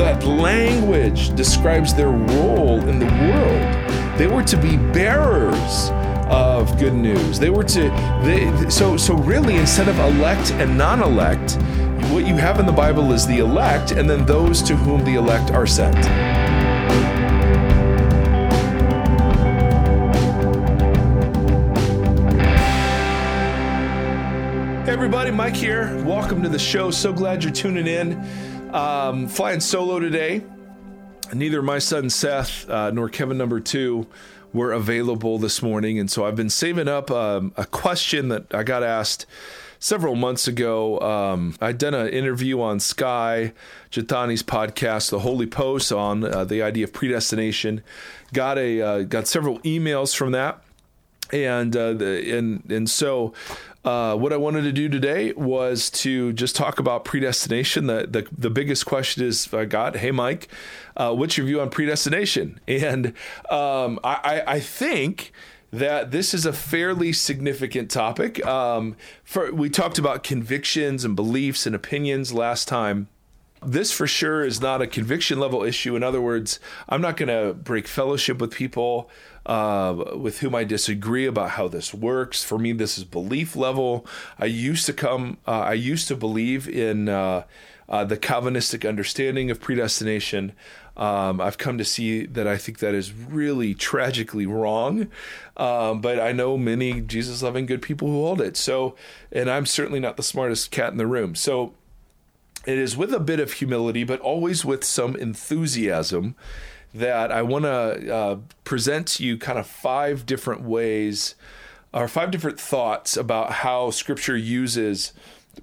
that 0.00 0.24
language 0.24 1.34
describes 1.34 1.92
their 1.92 2.08
role 2.08 2.80
in 2.88 2.98
the 2.98 3.04
world. 3.04 4.18
They 4.18 4.26
were 4.26 4.42
to 4.44 4.56
be 4.56 4.78
bearers 4.78 5.90
of 6.30 6.78
good 6.78 6.94
news. 6.94 7.38
They 7.38 7.50
were 7.50 7.64
to 7.64 7.82
they 8.24 8.70
so 8.70 8.96
so 8.96 9.14
really 9.14 9.56
instead 9.56 9.88
of 9.88 9.98
elect 9.98 10.52
and 10.52 10.78
non-elect, 10.78 11.56
what 12.12 12.26
you 12.26 12.34
have 12.36 12.58
in 12.58 12.64
the 12.64 12.72
Bible 12.72 13.12
is 13.12 13.26
the 13.26 13.40
elect 13.40 13.92
and 13.92 14.08
then 14.08 14.24
those 14.24 14.62
to 14.62 14.74
whom 14.74 15.04
the 15.04 15.16
elect 15.16 15.50
are 15.50 15.66
sent. 15.66 15.98
Everybody, 24.88 25.30
Mike 25.30 25.56
here. 25.56 26.02
Welcome 26.04 26.42
to 26.42 26.48
the 26.48 26.58
show. 26.58 26.90
So 26.90 27.12
glad 27.12 27.44
you're 27.44 27.52
tuning 27.52 27.86
in. 27.86 28.49
Um, 28.72 29.26
flying 29.26 29.58
solo 29.58 29.98
today. 29.98 30.44
Neither 31.32 31.60
my 31.60 31.80
son 31.80 32.08
Seth 32.08 32.68
uh, 32.70 32.92
nor 32.92 33.08
Kevin 33.08 33.36
number 33.36 33.58
two 33.58 34.06
were 34.52 34.72
available 34.72 35.38
this 35.38 35.60
morning, 35.60 35.98
and 35.98 36.10
so 36.10 36.24
I've 36.24 36.36
been 36.36 36.50
saving 36.50 36.86
up 36.86 37.10
um, 37.10 37.52
a 37.56 37.64
question 37.66 38.28
that 38.28 38.54
I 38.54 38.62
got 38.62 38.84
asked 38.84 39.26
several 39.80 40.14
months 40.14 40.46
ago. 40.46 41.00
Um, 41.00 41.56
I'd 41.60 41.78
done 41.78 41.94
an 41.94 42.08
interview 42.08 42.60
on 42.60 42.78
Skye 42.78 43.52
Jethani's 43.90 44.44
podcast, 44.44 45.10
The 45.10 45.20
Holy 45.20 45.46
Post, 45.46 45.90
on 45.90 46.22
uh, 46.24 46.44
the 46.44 46.62
idea 46.62 46.84
of 46.84 46.92
predestination. 46.92 47.82
Got 48.32 48.58
a 48.58 48.80
uh, 48.80 49.02
got 49.02 49.26
several 49.26 49.58
emails 49.60 50.14
from 50.14 50.30
that, 50.32 50.62
and 51.32 51.76
uh, 51.76 51.92
the, 51.94 52.38
and 52.38 52.70
and 52.70 52.88
so 52.88 53.32
uh, 53.84 54.14
what 54.14 54.32
I 54.32 54.36
wanted 54.36 54.62
to 54.62 54.72
do 54.72 54.88
today 54.88 55.32
was 55.32 55.88
to 55.90 56.32
just 56.34 56.54
talk 56.54 56.78
about 56.78 57.04
predestination. 57.04 57.86
The 57.86 58.06
the, 58.06 58.28
the 58.36 58.50
biggest 58.50 58.84
question 58.84 59.24
is 59.24 59.52
I 59.54 59.64
got, 59.64 59.96
hey 59.96 60.10
Mike, 60.10 60.48
uh, 60.96 61.14
what's 61.14 61.38
your 61.38 61.46
view 61.46 61.60
on 61.60 61.70
predestination? 61.70 62.60
And 62.68 63.08
um, 63.50 63.98
I, 64.04 64.42
I 64.46 64.60
think 64.60 65.32
that 65.72 66.10
this 66.10 66.34
is 66.34 66.46
a 66.46 66.52
fairly 66.52 67.12
significant 67.12 67.90
topic. 67.90 68.44
Um, 68.44 68.96
for 69.22 69.52
we 69.52 69.70
talked 69.70 69.98
about 69.98 70.22
convictions 70.22 71.04
and 71.04 71.14
beliefs 71.14 71.66
and 71.66 71.74
opinions 71.74 72.32
last 72.32 72.68
time. 72.68 73.08
This 73.62 73.92
for 73.92 74.06
sure 74.06 74.42
is 74.44 74.60
not 74.60 74.80
a 74.80 74.86
conviction 74.86 75.38
level 75.38 75.62
issue. 75.62 75.94
In 75.94 76.02
other 76.02 76.20
words, 76.20 76.58
I'm 76.88 77.02
not 77.02 77.18
going 77.18 77.28
to 77.28 77.52
break 77.52 77.86
fellowship 77.86 78.40
with 78.40 78.52
people 78.52 79.10
uh, 79.50 80.14
with 80.16 80.38
whom 80.38 80.54
I 80.54 80.62
disagree 80.62 81.26
about 81.26 81.50
how 81.50 81.66
this 81.66 81.92
works. 81.92 82.44
For 82.44 82.56
me, 82.56 82.72
this 82.72 82.96
is 82.96 83.02
belief 83.02 83.56
level. 83.56 84.06
I 84.38 84.44
used 84.44 84.86
to 84.86 84.92
come, 84.92 85.38
uh, 85.44 85.50
I 85.50 85.72
used 85.72 86.06
to 86.06 86.14
believe 86.14 86.68
in 86.68 87.08
uh, 87.08 87.42
uh, 87.88 88.04
the 88.04 88.16
Calvinistic 88.16 88.84
understanding 88.84 89.50
of 89.50 89.60
predestination. 89.60 90.52
Um, 90.96 91.40
I've 91.40 91.58
come 91.58 91.78
to 91.78 91.84
see 91.84 92.26
that 92.26 92.46
I 92.46 92.58
think 92.58 92.78
that 92.78 92.94
is 92.94 93.12
really 93.12 93.74
tragically 93.74 94.46
wrong. 94.46 95.08
Um, 95.56 96.00
but 96.00 96.20
I 96.20 96.30
know 96.30 96.56
many 96.56 97.00
Jesus 97.00 97.42
loving 97.42 97.66
good 97.66 97.82
people 97.82 98.06
who 98.06 98.22
hold 98.22 98.40
it. 98.40 98.56
So, 98.56 98.94
and 99.32 99.50
I'm 99.50 99.66
certainly 99.66 99.98
not 99.98 100.16
the 100.16 100.22
smartest 100.22 100.70
cat 100.70 100.92
in 100.92 100.96
the 100.96 101.08
room. 101.08 101.34
So, 101.34 101.74
it 102.66 102.78
is 102.78 102.96
with 102.96 103.12
a 103.12 103.18
bit 103.18 103.40
of 103.40 103.54
humility, 103.54 104.04
but 104.04 104.20
always 104.20 104.64
with 104.64 104.84
some 104.84 105.16
enthusiasm 105.16 106.36
that 106.94 107.30
I 107.30 107.42
want 107.42 107.64
to 107.64 108.14
uh, 108.14 108.38
present 108.64 109.06
to 109.08 109.24
you 109.24 109.38
kind 109.38 109.58
of 109.58 109.66
five 109.66 110.26
different 110.26 110.62
ways 110.62 111.34
or 111.92 112.08
five 112.08 112.30
different 112.30 112.60
thoughts 112.60 113.16
about 113.16 113.52
how 113.52 113.90
Scripture 113.90 114.36
uses 114.36 115.12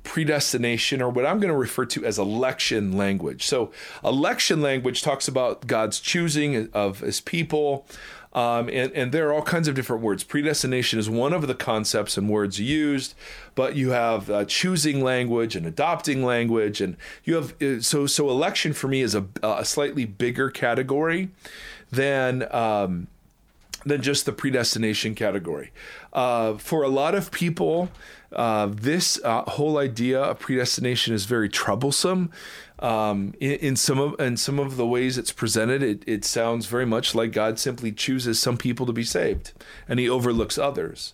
predestination 0.03 1.01
or 1.01 1.09
what 1.09 1.25
I'm 1.25 1.39
going 1.39 1.51
to 1.51 1.57
refer 1.57 1.85
to 1.85 2.05
as 2.05 2.19
election 2.19 2.97
language. 2.97 3.45
So, 3.45 3.71
election 4.03 4.61
language 4.61 5.01
talks 5.01 5.27
about 5.27 5.67
God's 5.67 5.99
choosing 5.99 6.69
of 6.73 6.99
his 6.99 7.21
people. 7.21 7.87
Um, 8.37 8.69
and, 8.71 8.91
and 8.91 9.11
there 9.11 9.27
are 9.27 9.33
all 9.33 9.41
kinds 9.41 9.67
of 9.67 9.73
different 9.73 10.03
words. 10.03 10.23
Predestination 10.23 10.99
is 10.99 11.09
one 11.09 11.33
of 11.33 11.47
the 11.47 11.55
concepts 11.55 12.19
and 12.19 12.29
words 12.29 12.59
used, 12.59 13.15
but 13.55 13.75
you 13.75 13.89
have 13.89 14.29
uh, 14.29 14.45
choosing 14.45 15.03
language 15.03 15.55
and 15.55 15.65
adopting 15.65 16.23
language, 16.23 16.79
and 16.79 16.97
you 17.23 17.33
have 17.33 17.59
uh, 17.59 17.81
so 17.81 18.05
so. 18.05 18.29
Election 18.29 18.73
for 18.73 18.87
me 18.87 19.01
is 19.01 19.15
a, 19.15 19.25
a 19.41 19.65
slightly 19.65 20.05
bigger 20.05 20.51
category 20.51 21.29
than 21.89 22.45
um, 22.53 23.07
than 23.87 24.03
just 24.03 24.27
the 24.27 24.31
predestination 24.31 25.15
category. 25.15 25.71
Uh, 26.17 26.57
for 26.57 26.81
a 26.81 26.87
lot 26.87 27.13
of 27.13 27.29
people, 27.29 27.91
uh, 28.33 28.65
this 28.71 29.19
uh, 29.23 29.43
whole 29.43 29.77
idea 29.77 30.19
of 30.19 30.39
predestination 30.39 31.13
is 31.13 31.25
very 31.25 31.47
troublesome. 31.47 32.31
Um, 32.79 33.35
in, 33.39 33.51
in, 33.51 33.75
some 33.75 33.99
of 33.99 34.19
in 34.19 34.35
some 34.35 34.57
of 34.57 34.77
the 34.77 34.87
ways 34.87 35.19
it's 35.19 35.31
presented, 35.31 35.83
it, 35.83 36.03
it 36.07 36.25
sounds 36.25 36.65
very 36.65 36.87
much 36.87 37.13
like 37.13 37.31
God 37.31 37.59
simply 37.59 37.91
chooses 37.91 38.39
some 38.39 38.57
people 38.57 38.87
to 38.87 38.93
be 38.93 39.03
saved, 39.03 39.53
and 39.87 39.99
He 39.99 40.09
overlooks 40.09 40.57
others 40.57 41.13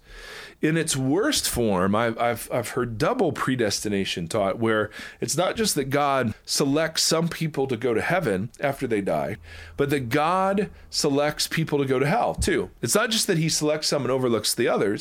in 0.64 0.78
its 0.78 0.96
worst 0.96 1.47
form, 1.47 1.94
I've, 1.94 2.18
I've, 2.18 2.50
I've 2.52 2.70
heard 2.70 2.97
double 2.97 3.34
predestination 3.34 4.30
taught, 4.30 4.59
where 4.59 4.90
it's 5.20 5.35
not 5.35 5.58
just 5.58 5.75
that 5.75 5.90
God 5.90 6.34
selects 6.46 7.03
some 7.03 7.28
people 7.28 7.68
to 7.68 7.75
go 7.75 7.94
to 7.94 8.02
heaven 8.02 8.50
after 8.62 8.88
they 8.88 9.02
die, 9.02 9.35
but 9.75 9.90
that 9.90 10.08
God 10.08 10.70
selects 10.90 11.50
people 11.50 11.80
to 11.80 11.85
go 11.85 12.00
to 12.00 12.08
hell 12.08 12.34
too. 12.34 12.70
It's 12.81 12.96
not 12.96 13.09
just 13.09 13.28
that 13.28 13.38
He 13.38 13.50
selects 13.50 13.90
some 13.90 14.03
and 14.03 14.12
overlooks 14.12 14.56
the 14.56 14.70
others. 14.70 14.92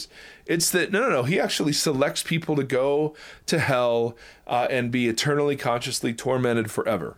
It's 0.47 0.71
that 0.71 0.93
no, 0.93 1.01
no, 1.01 1.11
no. 1.11 1.23
He 1.23 1.39
actually 1.41 1.73
selects 1.73 2.23
people 2.23 2.57
to 2.57 2.65
go 2.65 3.15
to 3.47 3.59
hell 3.59 4.17
uh, 4.47 4.67
and 4.71 4.91
be 4.91 5.09
eternally, 5.09 5.57
consciously 5.57 6.15
tormented 6.15 6.71
forever 6.71 7.17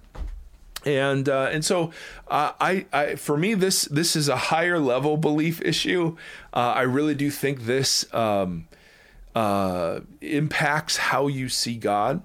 and 0.87 1.29
uh, 1.29 1.49
and 1.51 1.65
so 1.65 1.91
uh, 2.29 2.53
I, 2.61 2.87
I 2.93 3.15
for 3.17 3.37
me 3.37 3.55
this 3.55 3.83
this 3.83 4.17
is 4.17 4.29
a 4.29 4.37
higher 4.37 4.79
level 4.79 5.17
belief 5.17 5.61
issue. 5.63 6.17
Uh, 6.53 6.75
I 6.77 6.83
really 6.83 7.15
do 7.15 7.31
think 7.31 7.63
this 7.63 8.13
um, 8.15 8.69
uh, 9.35 10.01
impacts 10.21 10.97
how 10.97 11.27
you 11.27 11.49
see 11.49 11.77
God, 11.77 12.23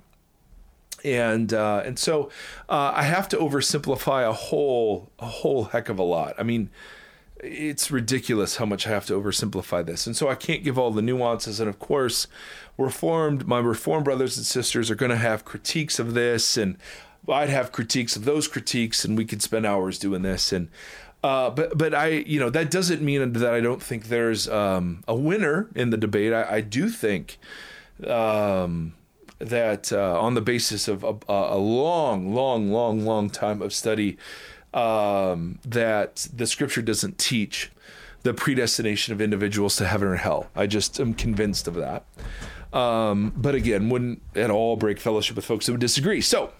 and 1.03 1.53
uh, 1.53 1.83
and 1.85 1.97
so 1.97 2.29
uh, 2.67 2.91
I 2.95 3.03
have 3.03 3.29
to 3.29 3.37
oversimplify 3.37 4.27
a 4.27 4.33
whole 4.33 5.11
a 5.19 5.27
whole 5.27 5.66
heck 5.66 5.89
of 5.89 5.99
a 5.99 6.03
lot. 6.03 6.35
I 6.37 6.43
mean. 6.43 6.69
It's 7.41 7.89
ridiculous 7.89 8.57
how 8.57 8.66
much 8.66 8.85
I 8.85 8.89
have 8.89 9.05
to 9.07 9.13
oversimplify 9.13 9.85
this. 9.85 10.05
And 10.05 10.16
so 10.16 10.27
I 10.27 10.35
can't 10.35 10.63
give 10.63 10.77
all 10.77 10.91
the 10.91 11.01
nuances. 11.01 11.59
And 11.59 11.69
of 11.69 11.79
course, 11.79 12.27
reformed, 12.77 13.47
my 13.47 13.59
reformed 13.59 14.05
brothers 14.05 14.38
and 14.38 14.45
sisters 14.45 14.91
are 14.91 14.95
going 14.95 15.11
to 15.11 15.17
have 15.17 15.45
critiques 15.45 15.99
of 15.99 16.13
this 16.13 16.57
and 16.57 16.78
I'd 17.28 17.49
have 17.49 17.72
critiques 17.72 18.16
of 18.16 18.25
those 18.25 18.47
critiques, 18.47 19.03
and 19.03 19.17
we 19.17 19.25
could 19.25 19.41
spend 19.41 19.66
hours 19.66 19.99
doing 19.99 20.22
this. 20.22 20.53
And 20.53 20.69
uh, 21.23 21.49
but 21.49 21.78
but 21.78 21.94
I 21.94 22.07
you 22.07 22.39
know 22.39 22.49
that 22.49 22.72
doesn't 22.72 23.01
mean 23.01 23.33
that 23.33 23.53
I 23.53 23.59
don't 23.59 23.83
think 23.83 24.05
there's 24.05 24.47
um, 24.47 25.03
a 25.07 25.16
winner 25.16 25.69
in 25.75 25.89
the 25.89 25.97
debate. 25.97 26.33
I, 26.33 26.57
I 26.57 26.61
do 26.61 26.89
think 26.89 27.38
um, 28.07 28.94
that 29.39 29.91
uh, 29.91 30.19
on 30.19 30.33
the 30.33 30.41
basis 30.41 30.88
of 30.88 31.03
a, 31.03 31.16
a, 31.28 31.57
long, 31.57 32.33
long, 32.33 32.72
long, 32.72 33.05
long 33.05 33.29
time 33.29 33.61
of 33.61 33.73
study, 33.73 34.17
um, 34.74 35.59
that 35.66 36.28
the 36.34 36.47
Scripture 36.47 36.81
doesn't 36.81 37.18
teach 37.18 37.72
the 38.24 38.34
predestination 38.34 39.13
of 39.13 39.22
individuals 39.22 39.75
to 39.78 39.88
heaven 39.88 40.07
or 40.07 40.16
hell. 40.16 40.50
I 40.56 40.68
just 40.68 41.00
am 41.00 41.13
convinced 41.13 41.68
of 41.68 41.75
that. 41.75 42.06
Um, 42.74 43.34
but 43.35 43.56
again, 43.56 43.90
wouldn't 43.90 44.22
at 44.35 44.52
all 44.52 44.75
break 44.75 45.00
fellowship 45.00 45.35
with 45.35 45.46
folks 45.46 45.66
who 45.66 45.74
would 45.74 45.81
disagree. 45.81 46.22
So 46.22 46.52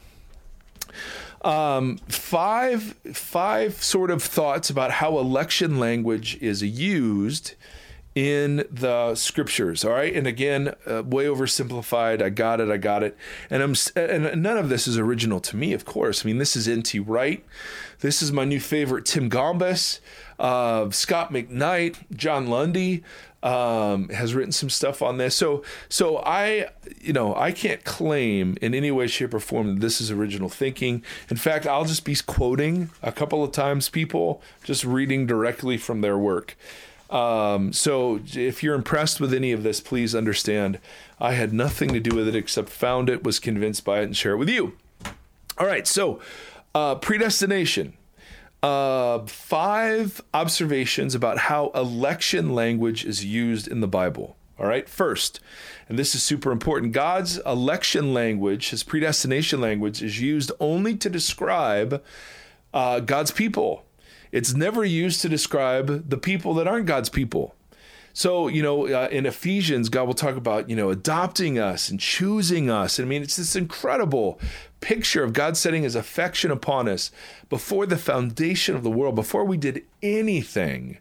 um, 1.44 1.98
five 2.08 2.96
five 3.14 3.82
sort 3.84 4.12
of 4.12 4.24
thoughts 4.24 4.70
about 4.70 4.92
how 4.92 5.20
election 5.20 5.80
language 5.80 6.38
is 6.42 6.64
used 6.64 7.54
in 8.16 8.66
the 8.72 9.14
scriptures 9.16 9.86
all 9.86 9.92
right 9.92 10.16
and 10.16 10.26
again 10.26 10.74
uh, 10.88 11.04
way 11.04 11.26
oversimplified 11.26 12.22
i 12.22 12.30
got 12.30 12.60
it 12.60 12.70
i 12.70 12.76
got 12.76 13.04
it 13.04 13.16
and 13.50 13.62
i'm 13.62 13.76
and 13.96 14.42
none 14.42 14.58
of 14.58 14.68
this 14.68 14.88
is 14.88 14.98
original 14.98 15.40
to 15.40 15.56
me 15.56 15.74
of 15.74 15.86
course 15.86 16.26
i 16.26 16.28
mean 16.28 16.40
this 16.40 16.56
is 16.56 16.68
nt 16.68 16.94
wright 17.08 17.46
this 18.00 18.22
is 18.22 18.32
my 18.32 18.46
new 18.46 18.60
favorite 18.60 19.06
tim 19.06 19.30
Gombis, 19.30 20.00
uh, 20.40 20.90
scot 20.90 21.32
mcknight 21.32 21.98
john 22.16 22.48
lundy 22.48 23.04
um, 23.42 24.10
has 24.10 24.34
written 24.34 24.52
some 24.52 24.70
stuff 24.70 25.02
on 25.02 25.18
this. 25.18 25.36
So, 25.36 25.64
so 25.88 26.18
I, 26.18 26.70
you 27.00 27.14
know, 27.14 27.36
I 27.36 27.52
can't 27.52 27.84
claim 27.84 28.58
in 28.62 28.74
any 28.74 28.92
way, 28.92 29.08
shape, 29.08 29.34
or 29.34 29.40
form 29.40 29.76
that 29.76 29.82
this 29.82 30.02
is 30.02 30.12
original 30.12 30.50
thinking. 30.50 31.04
In 31.30 31.38
fact, 31.38 31.66
I'll 31.66 31.86
just 31.86 32.04
be 32.04 32.16
quoting 32.16 32.90
a 33.02 33.12
couple 33.12 33.44
of 33.44 33.52
times 33.52 33.90
people, 33.90 34.42
just 34.64 34.84
reading 34.84 35.26
directly 35.26 35.78
from 35.78 36.02
their 36.02 36.18
work. 36.18 36.58
Um, 37.10 37.74
so, 37.74 38.20
if 38.34 38.62
you're 38.62 38.76
impressed 38.76 39.20
with 39.20 39.34
any 39.34 39.52
of 39.52 39.64
this, 39.64 39.82
please 39.82 40.14
understand 40.14 40.80
I 41.20 41.34
had 41.34 41.52
nothing 41.52 41.90
to 41.94 42.00
do 42.00 42.16
with 42.16 42.28
it 42.28 42.36
except 42.36 42.70
found 42.70 43.10
it, 43.10 43.24
was 43.24 43.40
convinced 43.40 43.84
by 43.84 44.02
it, 44.02 44.04
and 44.04 44.16
share 44.16 44.34
it 44.34 44.38
with 44.38 44.50
you. 44.50 44.74
All 45.58 45.66
right, 45.68 45.88
so 45.88 46.20
uh, 46.76 46.96
predestination 46.96 47.94
uh, 48.62 49.20
five 49.26 50.22
observations 50.34 51.16
about 51.16 51.38
how 51.38 51.72
election 51.74 52.54
language 52.54 53.06
is 53.06 53.26
used 53.26 53.68
in 53.68 53.80
the 53.80 53.88
Bible. 53.88 54.36
All 54.60 54.68
right, 54.68 54.90
first, 54.90 55.40
and 55.88 55.98
this 55.98 56.14
is 56.14 56.22
super 56.22 56.52
important 56.52 56.92
God's 56.92 57.38
election 57.46 58.14
language, 58.14 58.72
his 58.72 58.84
predestination 58.84 59.62
language, 59.62 60.04
is 60.04 60.20
used 60.20 60.52
only 60.60 60.96
to 60.98 61.10
describe 61.10 62.04
uh, 62.74 63.00
God's 63.00 63.32
people. 63.32 63.86
It's 64.32 64.54
never 64.54 64.86
used 64.86 65.22
to 65.22 65.30
describe 65.30 66.10
the 66.10 66.18
people 66.18 66.54
that 66.56 66.68
aren't 66.68 66.86
God's 66.86 67.10
people. 67.10 67.56
So, 68.14 68.48
you 68.48 68.62
know, 68.62 68.88
uh, 68.88 69.08
in 69.12 69.26
Ephesians, 69.26 69.88
God 69.90 70.08
will 70.08 70.14
talk 70.14 70.36
about, 70.36 70.70
you 70.70 70.76
know, 70.76 70.90
adopting 70.90 71.60
us 71.60 71.90
and 71.90 72.00
choosing 72.00 72.70
us. 72.70 73.00
I 73.00 73.04
mean, 73.06 73.22
it's 73.22 73.38
this 73.38 73.56
incredible 73.56 74.40
picture 74.82 75.24
of 75.24 75.34
God 75.34 75.58
setting 75.58 75.84
his 75.84 75.96
affection 75.96 76.52
upon 76.52 76.88
us 76.88 77.12
before 77.50 77.86
the 77.86 77.98
foundation 77.98 78.76
of 78.76 78.84
the 78.84 78.90
world, 78.90 79.16
before 79.16 79.46
we 79.46 79.58
did 79.58 79.84
anything. 80.02 80.98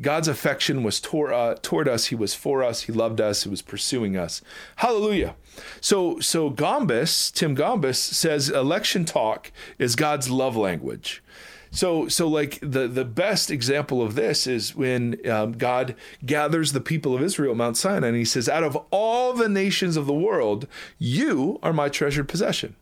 God's 0.00 0.26
affection 0.26 0.82
was 0.82 1.00
toward, 1.00 1.32
uh, 1.32 1.56
toward 1.62 1.88
us. 1.88 2.06
He 2.06 2.14
was 2.14 2.34
for 2.34 2.64
us. 2.64 2.82
He 2.82 2.92
loved 2.92 3.20
us. 3.20 3.44
He 3.44 3.48
was 3.48 3.62
pursuing 3.62 4.16
us. 4.16 4.42
Hallelujah. 4.76 5.36
So, 5.80 6.18
so 6.18 6.50
Gombis, 6.50 7.32
Tim 7.32 7.56
Gombis 7.56 7.96
says 7.96 8.50
election 8.50 9.04
talk 9.04 9.52
is 9.78 9.94
God's 9.94 10.30
love 10.30 10.56
language. 10.56 11.22
So, 11.74 12.06
so 12.06 12.28
like 12.28 12.60
the 12.60 12.86
the 12.86 13.04
best 13.04 13.50
example 13.50 14.00
of 14.00 14.14
this 14.14 14.46
is 14.46 14.76
when 14.76 15.18
um, 15.28 15.52
God 15.52 15.96
gathers 16.24 16.72
the 16.72 16.80
people 16.80 17.14
of 17.16 17.22
Israel 17.22 17.50
at 17.50 17.56
Mount 17.56 17.76
Sinai, 17.76 18.08
and 18.08 18.16
He 18.16 18.24
says, 18.24 18.48
"Out 18.48 18.62
of 18.62 18.78
all 18.92 19.32
the 19.32 19.48
nations 19.48 19.96
of 19.96 20.06
the 20.06 20.14
world, 20.14 20.68
you 20.98 21.58
are 21.64 21.72
my 21.72 21.88
treasured 21.88 22.28
possession." 22.28 22.76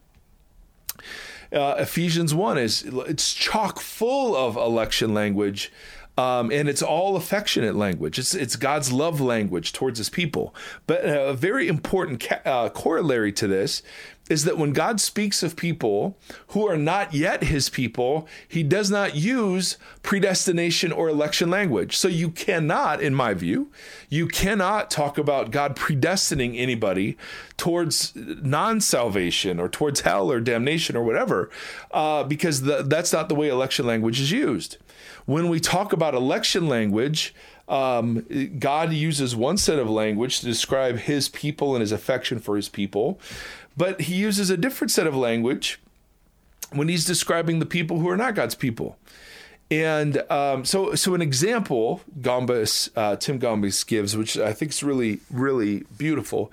Uh, 1.51 1.77
Ephesians 1.79 2.35
one 2.35 2.59
is 2.59 2.83
it's 2.85 3.33
chock 3.33 3.81
full 3.81 4.37
of 4.37 4.57
election 4.57 5.13
language 5.13 5.73
um, 6.19 6.53
and 6.53 6.69
it's 6.69 6.83
all 6.83 7.17
affectionate 7.17 7.75
language. 7.75 8.19
It's 8.19 8.35
it's 8.35 8.57
God's 8.57 8.93
love 8.93 9.21
language 9.21 9.73
towards 9.73 9.99
His 9.99 10.11
people. 10.11 10.55
But 10.87 11.05
a 11.05 11.33
very 11.33 11.69
important 11.69 12.21
ca- 12.21 12.43
uh, 12.45 12.69
corollary 12.69 13.33
to 13.33 13.47
this 13.47 13.83
is 14.31 14.45
that 14.45 14.57
when 14.57 14.73
God 14.73 15.01
speaks 15.01 15.43
of 15.43 15.57
people 15.57 16.17
who 16.49 16.67
are 16.67 16.77
not 16.77 17.13
yet 17.13 17.45
His 17.45 17.69
people, 17.69 18.27
He 18.47 18.63
does 18.63 18.91
not 18.91 19.15
use 19.15 19.77
predestination 20.03 20.93
or 20.93 21.09
election 21.09 21.51
language. 21.51 21.97
So 21.97 22.09
you 22.09 22.31
cannot, 22.31 23.03
in 23.03 23.15
my 23.15 23.35
view, 23.35 23.71
you 24.09 24.29
cannot 24.29 24.91
talk 24.91 25.19
about 25.19 25.51
God 25.51 25.77
predestining 25.77 26.59
anybody 26.59 27.17
towards 27.57 28.13
non-salvation 28.15 29.61
or 29.61 29.69
towards 29.69 30.01
hell 30.01 30.31
or 30.31 30.41
damnation 30.41 30.97
or 30.97 31.05
whatever, 31.05 31.51
uh, 31.91 32.25
because 32.25 32.63
the, 32.63 32.83
that's 32.83 33.13
not 33.13 33.29
the 33.29 33.35
way 33.35 33.49
election 33.49 33.87
language 33.87 34.21
is 34.21 34.31
used. 34.31 34.79
When 35.27 35.49
we 35.49 35.61
talk 35.61 35.93
about 35.93 36.15
election 36.15 36.69
language, 36.69 37.35
um, 37.69 38.27
God 38.59 38.93
uses 38.93 39.37
one 39.37 39.57
set 39.57 39.79
of 39.79 39.89
language 39.89 40.41
to 40.41 40.47
describe 40.47 40.99
his 40.99 41.29
people 41.29 41.75
and 41.75 41.81
his 41.81 41.93
affection 41.93 42.39
for 42.39 42.57
his 42.57 42.69
people, 42.69 43.21
but 43.77 44.03
he 44.03 44.15
uses 44.15 44.51
a 44.51 44.57
different 44.57 44.91
set 44.91 45.07
of 45.07 45.15
language 45.15 45.81
when 46.71 46.89
he's 46.89 47.05
describing 47.05 47.59
the 47.59 47.67
people 47.67 47.99
who 47.99 48.09
are 48.09 48.17
not 48.17 48.35
God's 48.35 48.55
people. 48.55 48.97
And 49.71 50.19
um, 50.31 50.65
so, 50.65 50.95
so 50.95 51.15
an 51.15 51.23
example 51.23 52.03
Gombis, 52.21 52.91
uh, 52.95 53.17
Tim 53.17 53.39
Gombis 53.39 53.87
gives, 53.87 54.17
which 54.17 54.37
I 54.37 54.53
think 54.53 54.73
is 54.73 54.83
really, 54.83 55.21
really 55.31 55.85
beautiful, 55.97 56.53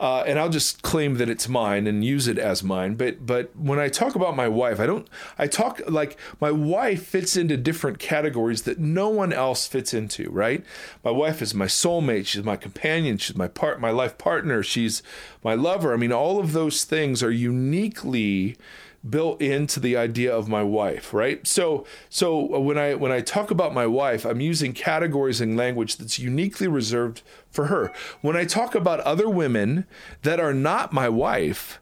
uh, 0.00 0.24
and 0.26 0.38
I'll 0.38 0.48
just 0.48 0.80
claim 0.80 1.16
that 1.16 1.28
it's 1.28 1.46
mine 1.46 1.86
and 1.86 2.02
use 2.02 2.26
it 2.26 2.38
as 2.38 2.62
mine. 2.62 2.94
But 2.94 3.26
but 3.26 3.54
when 3.54 3.78
I 3.78 3.88
talk 3.88 4.14
about 4.14 4.34
my 4.34 4.48
wife, 4.48 4.80
I 4.80 4.86
don't. 4.86 5.06
I 5.38 5.46
talk 5.46 5.82
like 5.86 6.16
my 6.40 6.50
wife 6.50 7.04
fits 7.06 7.36
into 7.36 7.58
different 7.58 7.98
categories 7.98 8.62
that 8.62 8.78
no 8.78 9.10
one 9.10 9.30
else 9.30 9.66
fits 9.66 9.92
into. 9.92 10.30
Right? 10.30 10.64
My 11.04 11.10
wife 11.10 11.42
is 11.42 11.54
my 11.54 11.66
soulmate. 11.66 12.26
She's 12.26 12.42
my 12.42 12.56
companion. 12.56 13.18
She's 13.18 13.36
my 13.36 13.46
part, 13.46 13.78
my 13.78 13.90
life 13.90 14.16
partner. 14.16 14.62
She's 14.62 15.02
my 15.44 15.52
lover. 15.52 15.92
I 15.92 15.98
mean, 15.98 16.12
all 16.12 16.40
of 16.40 16.52
those 16.52 16.84
things 16.84 17.22
are 17.22 17.30
uniquely 17.30 18.56
built 19.08 19.40
into 19.40 19.80
the 19.80 19.96
idea 19.96 20.34
of 20.34 20.48
my 20.48 20.62
wife 20.62 21.14
right? 21.14 21.46
So 21.46 21.86
so 22.08 22.58
when 22.58 22.76
i 22.78 22.94
when 22.94 23.12
i 23.12 23.20
talk 23.20 23.50
about 23.50 23.72
my 23.72 23.86
wife 23.86 24.24
i'm 24.24 24.40
using 24.40 24.72
categories 24.72 25.40
and 25.40 25.56
language 25.56 25.96
that's 25.96 26.18
uniquely 26.18 26.68
reserved 26.68 27.22
for 27.50 27.66
her. 27.66 27.92
When 28.20 28.36
i 28.36 28.44
talk 28.44 28.74
about 28.74 29.00
other 29.00 29.28
women 29.28 29.86
that 30.22 30.40
are 30.40 30.54
not 30.54 30.92
my 30.92 31.08
wife 31.08 31.80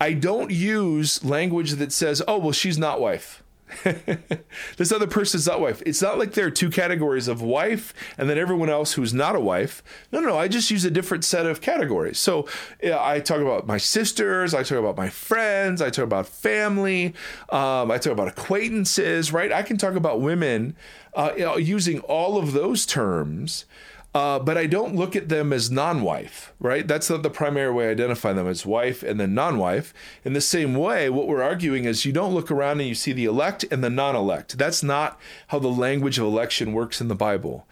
i 0.00 0.12
don't 0.12 0.50
use 0.50 1.22
language 1.24 1.72
that 1.72 1.92
says 1.92 2.22
oh 2.26 2.38
well 2.38 2.52
she's 2.52 2.78
not 2.78 3.00
wife 3.00 3.42
this 4.76 4.92
other 4.92 5.06
person's 5.06 5.46
not 5.46 5.60
wife. 5.60 5.82
It's 5.86 6.02
not 6.02 6.18
like 6.18 6.32
there 6.32 6.46
are 6.46 6.50
two 6.50 6.70
categories 6.70 7.28
of 7.28 7.42
wife 7.42 7.94
and 8.18 8.28
then 8.28 8.38
everyone 8.38 8.68
else 8.70 8.94
who's 8.94 9.14
not 9.14 9.36
a 9.36 9.40
wife. 9.40 9.82
No, 10.12 10.20
no, 10.20 10.28
no. 10.30 10.38
I 10.38 10.48
just 10.48 10.70
use 10.70 10.84
a 10.84 10.90
different 10.90 11.24
set 11.24 11.46
of 11.46 11.60
categories. 11.60 12.18
So 12.18 12.46
yeah, 12.82 12.98
I 13.00 13.20
talk 13.20 13.40
about 13.40 13.66
my 13.66 13.78
sisters, 13.78 14.54
I 14.54 14.62
talk 14.62 14.78
about 14.78 14.96
my 14.96 15.08
friends, 15.08 15.80
I 15.80 15.90
talk 15.90 16.04
about 16.04 16.26
family, 16.26 17.14
um, 17.50 17.90
I 17.90 17.98
talk 17.98 18.12
about 18.12 18.28
acquaintances, 18.28 19.32
right? 19.32 19.52
I 19.52 19.62
can 19.62 19.76
talk 19.76 19.94
about 19.94 20.20
women 20.20 20.76
uh, 21.14 21.56
using 21.56 22.00
all 22.00 22.38
of 22.38 22.52
those 22.52 22.86
terms 22.86 23.64
uh, 24.12 24.40
but 24.40 24.58
I 24.58 24.66
don't 24.66 24.96
look 24.96 25.14
at 25.14 25.28
them 25.28 25.52
as 25.52 25.70
non 25.70 26.02
wife, 26.02 26.52
right? 26.58 26.86
That's 26.86 27.08
not 27.08 27.22
the 27.22 27.30
primary 27.30 27.72
way 27.72 27.86
I 27.86 27.92
identify 27.92 28.32
them 28.32 28.48
as 28.48 28.66
wife 28.66 29.04
and 29.04 29.20
then 29.20 29.34
non 29.34 29.56
wife. 29.56 29.94
In 30.24 30.32
the 30.32 30.40
same 30.40 30.74
way, 30.74 31.08
what 31.08 31.28
we're 31.28 31.42
arguing 31.42 31.84
is 31.84 32.04
you 32.04 32.12
don't 32.12 32.34
look 32.34 32.50
around 32.50 32.80
and 32.80 32.88
you 32.88 32.96
see 32.96 33.12
the 33.12 33.24
elect 33.24 33.64
and 33.70 33.84
the 33.84 33.90
non 33.90 34.16
elect. 34.16 34.58
That's 34.58 34.82
not 34.82 35.20
how 35.48 35.60
the 35.60 35.68
language 35.68 36.18
of 36.18 36.24
election 36.24 36.72
works 36.72 37.00
in 37.00 37.06
the 37.06 37.14
Bible. 37.14 37.68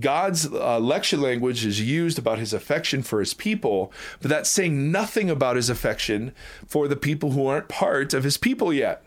God's 0.00 0.50
uh, 0.50 0.76
election 0.78 1.20
language 1.20 1.66
is 1.66 1.82
used 1.82 2.18
about 2.18 2.38
his 2.38 2.54
affection 2.54 3.02
for 3.02 3.20
his 3.20 3.34
people, 3.34 3.92
but 4.22 4.30
that's 4.30 4.48
saying 4.48 4.90
nothing 4.90 5.28
about 5.28 5.56
his 5.56 5.68
affection 5.68 6.32
for 6.66 6.88
the 6.88 6.96
people 6.96 7.32
who 7.32 7.46
aren't 7.46 7.68
part 7.68 8.14
of 8.14 8.24
his 8.24 8.38
people 8.38 8.72
yet. 8.72 9.04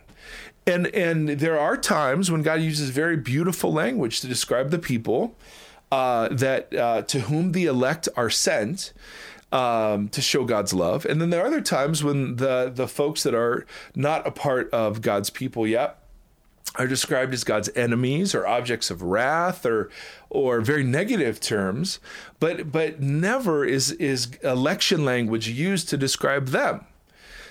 And 0.67 0.85
and 0.87 1.29
there 1.29 1.59
are 1.59 1.77
times 1.77 2.29
when 2.29 2.43
God 2.43 2.61
uses 2.61 2.91
very 2.91 3.17
beautiful 3.17 3.73
language 3.73 4.21
to 4.21 4.27
describe 4.27 4.69
the 4.69 4.77
people 4.77 5.35
uh, 5.95 6.27
that 6.29 6.75
uh, 6.75 7.01
to 7.03 7.21
whom 7.21 7.53
the 7.53 7.65
elect 7.65 8.09
are 8.17 8.29
sent 8.29 8.91
um, 9.53 10.09
to 10.09 10.21
show 10.21 10.43
God's 10.43 10.73
love. 10.73 11.05
And 11.05 11.21
then 11.21 11.29
there 11.29 11.41
are 11.41 11.47
other 11.47 11.61
times 11.61 12.03
when 12.03 12.35
the 12.35 12.69
the 12.73 12.87
folks 12.87 13.23
that 13.23 13.33
are 13.33 13.65
not 13.95 14.27
a 14.27 14.31
part 14.31 14.69
of 14.71 15.01
God's 15.01 15.29
people 15.29 15.65
yet 15.65 15.97
are 16.75 16.87
described 16.87 17.33
as 17.33 17.45
God's 17.45 17.69
enemies 17.77 18.35
or 18.35 18.45
objects 18.45 18.91
of 18.91 19.01
wrath 19.03 19.65
or 19.65 19.89
or 20.29 20.59
very 20.59 20.83
negative 20.83 21.39
terms, 21.39 21.99
but 22.41 22.73
but 22.73 22.99
never 22.99 23.63
is 23.63 23.93
is 23.93 24.35
election 24.43 25.05
language 25.05 25.47
used 25.47 25.87
to 25.89 25.97
describe 25.97 26.47
them. 26.47 26.85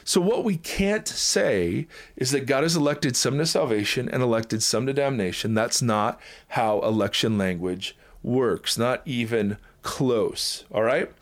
So 0.07 0.21
what 0.21 0.45
we 0.45 0.59
can't 0.59 1.09
say 1.09 1.87
is 2.15 2.31
that 2.33 2.45
God 2.45 2.63
has 2.63 2.77
elected 2.77 3.17
some 3.17 3.39
to 3.39 3.47
salvation 3.47 4.07
and 4.07 4.23
elected 4.23 4.63
some 4.63 4.85
to 4.85 4.93
damnation. 4.93 5.55
That's 5.55 5.81
not 5.81 6.21
how 6.49 6.81
election 6.83 7.39
language 7.39 7.97
works, 8.25 8.77
not 8.77 9.03
even 9.05 9.59
close. 9.83 10.65
All 10.73 10.83
right. 10.83 11.13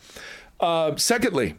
Uh, 0.60 0.96
secondly, 0.96 1.56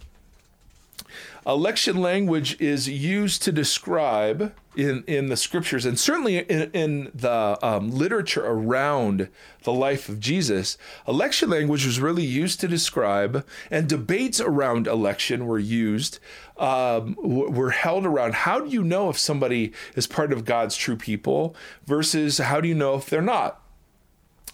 election 1.46 1.98
language 1.98 2.60
is 2.60 2.88
used 2.88 3.44
to 3.44 3.52
describe 3.52 4.54
in, 4.76 5.04
in 5.06 5.28
the 5.28 5.38
scriptures 5.38 5.86
and 5.86 6.00
certainly 6.00 6.40
in, 6.40 6.72
in 6.72 7.12
the 7.14 7.60
um, 7.62 7.92
literature 7.92 8.44
around 8.46 9.30
the 9.64 9.74
life 9.74 10.10
of 10.10 10.20
Jesus, 10.20 10.78
election 11.08 11.50
language 11.50 11.86
was 11.86 12.00
really 12.00 12.26
used 12.26 12.60
to 12.62 12.68
describe, 12.68 13.46
and 13.70 13.88
debates 13.88 14.42
around 14.42 14.88
election 14.88 15.46
were 15.46 15.60
used, 15.60 16.20
um, 16.58 17.16
were 17.22 17.72
held 17.72 18.06
around 18.06 18.34
how 18.34 18.60
do 18.60 18.70
you 18.70 18.84
know 18.84 19.10
if 19.10 19.18
somebody 19.18 19.72
is 19.96 20.08
part 20.08 20.34
of 20.34 20.46
God's 20.46 20.76
true 20.76 20.98
people 20.98 21.56
versus 21.86 22.40
how 22.40 22.60
do 22.60 22.68
you 22.68 22.76
know 22.76 22.96
if 22.96 23.10
they're 23.10 23.22
not? 23.22 23.63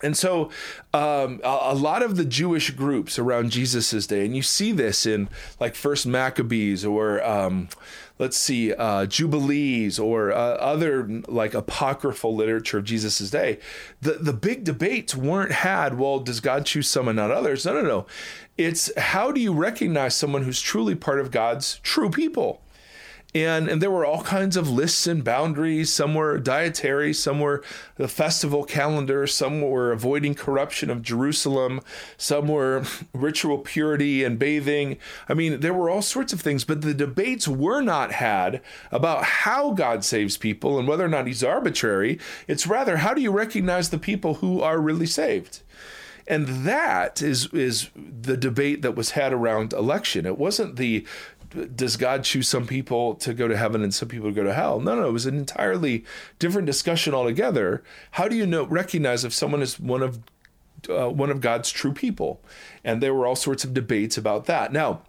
And 0.01 0.15
so, 0.15 0.49
um, 0.93 1.41
a, 1.43 1.59
a, 1.71 1.75
lot 1.75 2.03
of 2.03 2.15
the 2.15 2.23
Jewish 2.23 2.71
groups 2.71 3.19
around 3.19 3.51
Jesus's 3.51 4.07
day, 4.07 4.25
and 4.25 4.35
you 4.35 4.41
see 4.41 4.71
this 4.71 5.05
in 5.05 5.27
like 5.59 5.75
First 5.75 6.07
Maccabees 6.07 6.85
or 6.85 7.21
um, 7.23 7.67
let's 8.19 8.37
see, 8.37 8.73
uh, 8.73 9.05
Jubilees 9.05 9.97
or 9.97 10.31
uh, 10.31 10.35
other 10.35 11.07
like 11.27 11.53
apocryphal 11.53 12.35
literature 12.35 12.77
of 12.77 12.83
Jesus's 12.83 13.31
day. 13.31 13.59
The 14.01 14.13
the 14.13 14.33
big 14.33 14.63
debates 14.63 15.15
weren't 15.15 15.51
had. 15.51 15.97
Well, 15.97 16.19
does 16.19 16.39
God 16.39 16.65
choose 16.65 16.87
some 16.87 17.07
and 17.07 17.15
not 17.15 17.31
others? 17.31 17.65
No, 17.65 17.73
no, 17.73 17.81
no. 17.81 18.05
It's 18.57 18.95
how 18.97 19.31
do 19.31 19.39
you 19.39 19.53
recognize 19.53 20.15
someone 20.15 20.43
who's 20.43 20.61
truly 20.61 20.95
part 20.95 21.19
of 21.19 21.31
God's 21.31 21.79
true 21.79 22.09
people? 22.09 22.61
And 23.35 23.67
and 23.67 23.79
there 23.79 23.91
were 23.91 24.05
all 24.05 24.23
kinds 24.23 24.57
of 24.57 24.69
lists 24.69 25.05
and 25.05 25.23
boundaries. 25.23 25.93
Some 25.93 26.15
were 26.15 26.39
dietary 26.39 27.13
some 27.13 27.39
were 27.39 27.63
the 27.95 28.07
festival 28.07 28.63
calendar 28.63 29.27
some 29.27 29.61
were 29.61 29.91
avoiding 29.91 30.33
corruption 30.33 30.89
of 30.89 31.03
jerusalem 31.03 31.81
some 32.17 32.47
were 32.47 32.83
ritual 33.13 33.59
purity 33.59 34.23
and 34.23 34.39
bathing. 34.39 34.97
I 35.27 35.35
mean 35.35 35.59
there 35.59 35.73
were 35.73 35.89
all 35.89 36.01
sorts 36.01 36.33
of 36.33 36.41
things 36.41 36.63
but 36.63 36.81
the 36.81 36.93
debates 36.93 37.47
were 37.47 37.81
not 37.81 38.13
had 38.13 38.61
about 38.91 39.23
how 39.23 39.71
god 39.73 40.03
saves 40.03 40.37
people 40.37 40.79
and 40.79 40.87
whether 40.87 41.05
or 41.05 41.09
not 41.09 41.27
he's 41.27 41.43
arbitrary. 41.43 42.19
It's 42.47 42.65
rather 42.65 42.97
how 42.97 43.13
do 43.13 43.21
you 43.21 43.31
recognize 43.31 43.89
the 43.89 43.99
people 43.99 44.35
who 44.35 44.61
are 44.61 44.79
really 44.79 45.05
saved? 45.05 45.61
And 46.29 46.65
that 46.67 47.23
is 47.23 47.51
is 47.53 47.89
the 47.95 48.37
debate 48.37 48.83
that 48.83 48.95
was 48.95 49.11
had 49.11 49.33
around 49.33 49.73
election. 49.73 50.27
It 50.27 50.37
wasn't 50.37 50.75
the 50.75 51.05
does 51.49 51.97
God 51.97 52.23
choose 52.23 52.47
some 52.47 52.67
people 52.67 53.15
to 53.15 53.33
go 53.33 53.47
to 53.47 53.57
heaven 53.57 53.83
and 53.83 53.93
some 53.93 54.07
people 54.07 54.29
to 54.29 54.35
go 54.35 54.43
to 54.43 54.53
hell? 54.53 54.79
No, 54.79 54.95
no, 54.95 55.07
it 55.07 55.11
was 55.11 55.25
an 55.25 55.37
entirely 55.37 56.05
different 56.37 56.65
discussion 56.65 57.13
altogether. 57.13 57.83
How 58.11 58.27
do 58.27 58.35
you 58.35 58.45
know 58.45 58.65
recognize 58.65 59.23
if 59.23 59.33
someone 59.33 59.61
is 59.61 59.79
one 59.79 60.03
of 60.03 60.19
uh, 60.89 61.09
one 61.09 61.29
of 61.29 61.41
God's 61.41 61.71
true 61.71 61.93
people? 61.93 62.41
And 62.83 63.01
there 63.01 63.13
were 63.13 63.25
all 63.25 63.35
sorts 63.35 63.63
of 63.63 63.73
debates 63.73 64.17
about 64.17 64.45
that. 64.45 64.71
Now, 64.71 65.01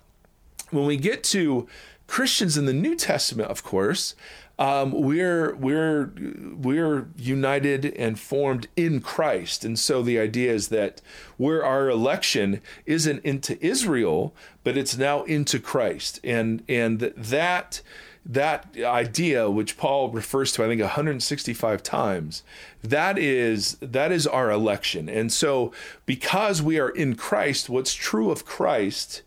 when 0.71 0.87
we 0.87 0.97
get 0.97 1.23
to 1.25 1.69
Christians 2.07 2.57
in 2.57 2.67
the 2.67 2.73
New 2.73 2.97
Testament, 2.97 3.51
of 3.51 3.63
course, 3.63 4.15
um, 4.61 4.93
we're 4.93 5.55
we're 5.55 6.13
we're 6.55 7.09
united 7.17 7.87
and 7.95 8.21
formed 8.21 8.69
in 8.77 9.01
Christ, 9.01 9.65
and 9.65 9.79
so 9.79 10.03
the 10.03 10.19
idea 10.19 10.53
is 10.53 10.69
that 10.69 11.01
where 11.39 11.65
our 11.65 11.89
election 11.89 12.61
isn't 12.85 13.25
into 13.25 13.59
Israel, 13.65 14.35
but 14.63 14.77
it's 14.77 14.99
now 14.99 15.23
into 15.25 15.59
Christ, 15.59 16.21
and 16.23 16.63
and 16.69 17.01
that 17.01 17.81
that 18.27 18.77
idea, 18.79 19.51
which 19.51 19.79
Paul 19.79 20.11
refers 20.11 20.53
to, 20.53 20.63
I 20.63 20.69
think 20.69 20.83
165 20.83 21.83
times, 21.83 22.43
that 22.83 23.17
is 23.17 23.79
that 23.81 24.13
is 24.13 24.27
our 24.27 24.51
election, 24.51 25.09
and 25.09 25.33
so 25.33 25.73
because 26.05 26.61
we 26.61 26.79
are 26.79 26.91
in 26.91 27.17
Christ, 27.17 27.71
what's 27.71 27.95
true 27.95 28.31
of 28.31 28.45
Christ 28.45 29.23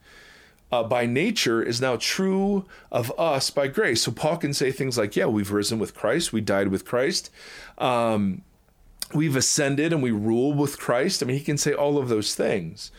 uh, 0.74 0.84
by 0.84 1.06
nature 1.06 1.62
is 1.62 1.80
now 1.80 1.98
true 1.98 2.66
of 2.92 3.12
us 3.20 3.52
by 3.52 3.68
grace. 3.68 4.02
So 4.02 4.12
Paul 4.12 4.38
can 4.38 4.54
say 4.54 4.72
things 4.72 4.98
like, 4.98 5.16
"Yeah, 5.16 5.28
we've 5.28 5.52
risen 5.52 5.78
with 5.78 5.94
Christ, 5.94 6.34
we 6.34 6.42
died 6.42 6.70
with 6.70 6.84
Christ." 6.84 7.30
Um, 7.78 8.42
we've 9.14 9.36
ascended 9.36 9.94
and 9.94 10.02
we 10.02 10.10
rule 10.10 10.52
with 10.52 10.80
Christ. 10.80 11.22
I 11.22 11.28
mean, 11.28 11.38
he 11.38 11.44
can 11.44 11.58
say 11.58 11.74
all 11.74 12.00
of 12.00 12.10
those 12.10 12.34
things. 12.34 12.92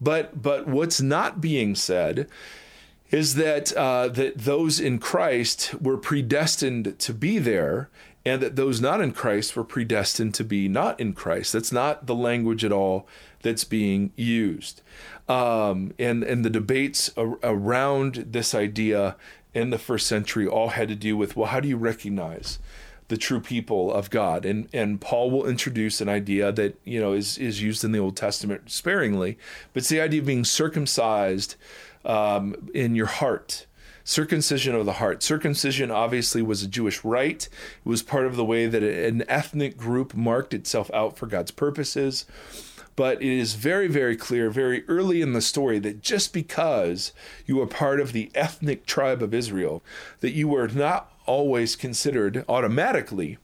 But 0.00 0.40
but 0.40 0.68
what's 0.68 1.00
not 1.00 1.40
being 1.40 1.74
said 1.74 2.28
is 3.10 3.34
that 3.34 3.72
uh, 3.72 4.06
that 4.08 4.38
those 4.38 4.78
in 4.78 5.00
Christ 5.00 5.74
were 5.80 5.96
predestined 5.98 6.96
to 7.00 7.12
be 7.12 7.38
there, 7.38 7.88
and 8.26 8.42
that 8.42 8.56
those 8.56 8.80
not 8.80 9.00
in 9.00 9.12
Christ 9.12 9.56
were 9.56 9.64
predestined 9.64 10.34
to 10.34 10.44
be 10.44 10.68
not 10.68 10.98
in 11.00 11.14
Christ. 11.14 11.52
That's 11.52 11.72
not 11.72 12.06
the 12.06 12.14
language 12.14 12.64
at 12.64 12.72
all 12.72 13.06
that's 13.42 13.64
being 13.64 14.12
used 14.16 14.82
um, 15.28 15.92
and 15.98 16.22
and 16.22 16.44
the 16.44 16.50
debates 16.50 17.10
ar- 17.16 17.38
around 17.42 18.26
this 18.30 18.54
idea 18.54 19.16
in 19.54 19.70
the 19.70 19.78
first 19.78 20.06
century 20.06 20.46
all 20.46 20.68
had 20.68 20.88
to 20.88 20.94
do 20.94 21.16
with 21.16 21.36
well, 21.36 21.48
how 21.48 21.60
do 21.60 21.68
you 21.68 21.76
recognize 21.76 22.58
the 23.08 23.16
true 23.16 23.40
people 23.40 23.92
of 23.92 24.10
God? 24.10 24.44
And 24.44 24.68
and 24.72 25.00
Paul 25.00 25.30
will 25.30 25.46
introduce 25.46 26.00
an 26.00 26.08
idea 26.08 26.52
that 26.52 26.78
you 26.84 27.00
know 27.00 27.12
is 27.12 27.38
is 27.38 27.60
used 27.62 27.84
in 27.84 27.92
the 27.92 27.98
Old 27.98 28.16
Testament 28.16 28.70
sparingly, 28.70 29.38
but 29.72 29.80
it's 29.80 29.88
the 29.88 30.00
idea 30.00 30.20
of 30.20 30.26
being 30.26 30.44
circumcised 30.44 31.56
um, 32.04 32.70
in 32.72 32.94
your 32.94 33.06
heart 33.06 33.66
circumcision 34.06 34.74
of 34.76 34.86
the 34.86 34.94
heart. 34.94 35.20
Circumcision 35.20 35.90
obviously 35.90 36.40
was 36.40 36.62
a 36.62 36.68
Jewish 36.68 37.04
rite. 37.04 37.48
It 37.84 37.88
was 37.88 38.02
part 38.02 38.24
of 38.24 38.36
the 38.36 38.44
way 38.44 38.66
that 38.66 38.82
an 38.82 39.24
ethnic 39.28 39.76
group 39.76 40.14
marked 40.14 40.54
itself 40.54 40.90
out 40.94 41.18
for 41.18 41.26
God's 41.26 41.50
purposes. 41.50 42.24
But 42.94 43.20
it 43.20 43.28
is 43.28 43.54
very, 43.54 43.88
very 43.88 44.16
clear, 44.16 44.48
very 44.48 44.88
early 44.88 45.20
in 45.20 45.32
the 45.32 45.42
story, 45.42 45.80
that 45.80 46.00
just 46.00 46.32
because 46.32 47.12
you 47.46 47.60
are 47.60 47.66
part 47.66 48.00
of 48.00 48.12
the 48.12 48.30
ethnic 48.34 48.86
tribe 48.86 49.22
of 49.22 49.34
Israel, 49.34 49.82
that 50.20 50.32
you 50.32 50.48
were 50.48 50.68
not 50.68 51.12
always 51.26 51.74
considered 51.74 52.44
automatically 52.48 53.38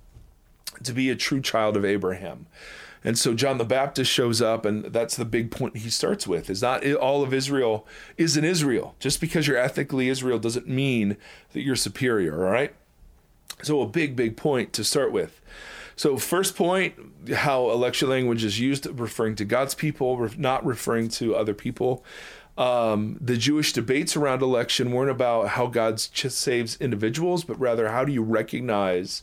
to 0.84 0.92
be 0.92 1.10
a 1.10 1.16
true 1.16 1.40
child 1.40 1.76
of 1.76 1.84
Abraham. 1.84 2.46
And 3.04 3.18
so 3.18 3.34
John 3.34 3.58
the 3.58 3.64
Baptist 3.64 4.10
shows 4.10 4.40
up, 4.40 4.64
and 4.64 4.84
that's 4.84 5.16
the 5.16 5.24
big 5.24 5.50
point 5.50 5.76
he 5.76 5.90
starts 5.90 6.26
with: 6.26 6.48
is 6.48 6.62
not 6.62 6.86
all 6.94 7.22
of 7.22 7.34
Israel 7.34 7.86
is 8.16 8.36
in 8.36 8.44
Israel. 8.44 8.94
Just 9.00 9.20
because 9.20 9.46
you're 9.46 9.56
ethnically 9.56 10.08
Israel 10.08 10.38
doesn't 10.38 10.68
mean 10.68 11.16
that 11.52 11.62
you're 11.62 11.76
superior. 11.76 12.44
All 12.44 12.52
right. 12.52 12.74
So 13.62 13.80
a 13.80 13.86
big, 13.86 14.16
big 14.16 14.36
point 14.36 14.72
to 14.74 14.84
start 14.84 15.12
with. 15.12 15.40
So, 15.94 16.16
first 16.16 16.56
point 16.56 16.94
how 17.32 17.70
election 17.70 18.08
language 18.08 18.44
is 18.44 18.58
used, 18.58 18.86
referring 18.86 19.36
to 19.36 19.44
God's 19.44 19.74
people, 19.74 20.28
not 20.38 20.64
referring 20.64 21.08
to 21.10 21.36
other 21.36 21.54
people. 21.54 22.04
Um, 22.58 23.18
the 23.20 23.36
Jewish 23.36 23.72
debates 23.72 24.16
around 24.16 24.42
election 24.42 24.92
weren't 24.92 25.10
about 25.10 25.48
how 25.48 25.66
God 25.66 26.00
saves 26.00 26.76
individuals, 26.80 27.44
but 27.44 27.58
rather 27.58 27.88
how 27.88 28.04
do 28.04 28.12
you 28.12 28.22
recognize 28.22 29.22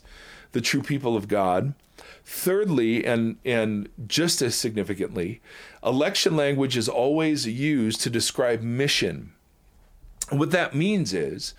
the 0.52 0.60
true 0.60 0.82
people 0.82 1.16
of 1.16 1.28
God. 1.28 1.74
Thirdly, 2.24 3.04
and 3.04 3.36
and 3.44 3.88
just 4.06 4.42
as 4.42 4.54
significantly, 4.54 5.40
election 5.84 6.36
language 6.36 6.76
is 6.76 6.88
always 6.88 7.46
used 7.46 8.00
to 8.02 8.10
describe 8.10 8.62
mission. 8.62 9.32
what 10.30 10.52
that 10.52 10.74
means 10.74 11.12
is 11.12 11.54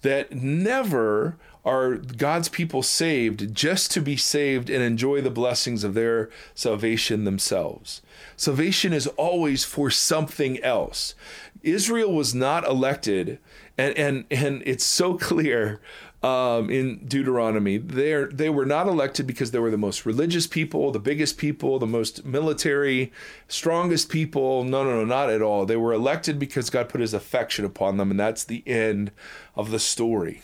that 0.00 0.32
never 0.32 1.36
are 1.64 1.94
God's 1.96 2.48
people 2.48 2.82
saved 2.82 3.54
just 3.54 3.90
to 3.92 4.00
be 4.00 4.16
saved 4.16 4.68
and 4.68 4.82
enjoy 4.82 5.22
the 5.22 5.30
blessings 5.30 5.82
of 5.82 5.94
their 5.94 6.28
salvation 6.54 7.24
themselves. 7.24 8.02
Salvation 8.36 8.92
is 8.92 9.06
always 9.16 9.64
for 9.64 9.90
something 9.90 10.62
else. 10.62 11.14
Israel 11.62 12.12
was 12.12 12.34
not 12.34 12.66
elected, 12.66 13.38
and 13.78 13.96
and 13.96 14.24
and 14.30 14.62
it's 14.66 14.84
so 14.84 15.14
clear 15.18 15.80
um, 16.24 16.70
in 16.70 17.04
Deuteronomy. 17.06 17.76
They 17.76 18.24
they 18.24 18.48
were 18.48 18.64
not 18.64 18.88
elected 18.88 19.26
because 19.26 19.50
they 19.50 19.58
were 19.58 19.70
the 19.70 19.76
most 19.76 20.06
religious 20.06 20.46
people, 20.46 20.90
the 20.90 20.98
biggest 20.98 21.36
people, 21.36 21.78
the 21.78 21.86
most 21.86 22.24
military, 22.24 23.12
strongest 23.46 24.08
people. 24.08 24.64
No, 24.64 24.84
no, 24.84 24.96
no, 24.96 25.04
not 25.04 25.28
at 25.28 25.42
all. 25.42 25.66
They 25.66 25.76
were 25.76 25.92
elected 25.92 26.38
because 26.38 26.70
God 26.70 26.88
put 26.88 27.02
His 27.02 27.12
affection 27.12 27.66
upon 27.66 27.98
them, 27.98 28.10
and 28.10 28.18
that's 28.18 28.42
the 28.42 28.62
end 28.66 29.12
of 29.54 29.70
the 29.70 29.78
story. 29.78 30.40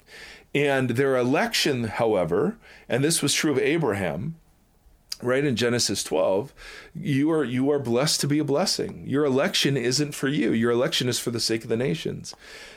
And 0.55 0.91
their 0.91 1.17
election, 1.17 1.85
however, 1.85 2.59
and 2.87 3.03
this 3.03 3.23
was 3.23 3.33
true 3.33 3.53
of 3.53 3.59
Abraham, 3.59 4.35
right 5.23 5.45
in 5.45 5.57
Genesis 5.57 6.03
12, 6.05 6.53
you 6.95 7.31
are 7.31 7.45
you 7.45 7.71
are 7.71 7.79
blessed 7.79 8.21
to 8.21 8.27
be 8.27 8.39
a 8.39 8.45
blessing. 8.45 9.05
Your 9.07 9.25
election 9.25 9.77
isn't 9.77 10.15
for 10.15 10.29
you. 10.29 10.53
Your 10.53 10.71
election 10.71 11.09
is 11.09 11.19
for 11.19 11.31
the 11.31 11.41
sake 11.41 11.62
of 11.62 11.69
the 11.69 11.77
nations. 11.77 12.35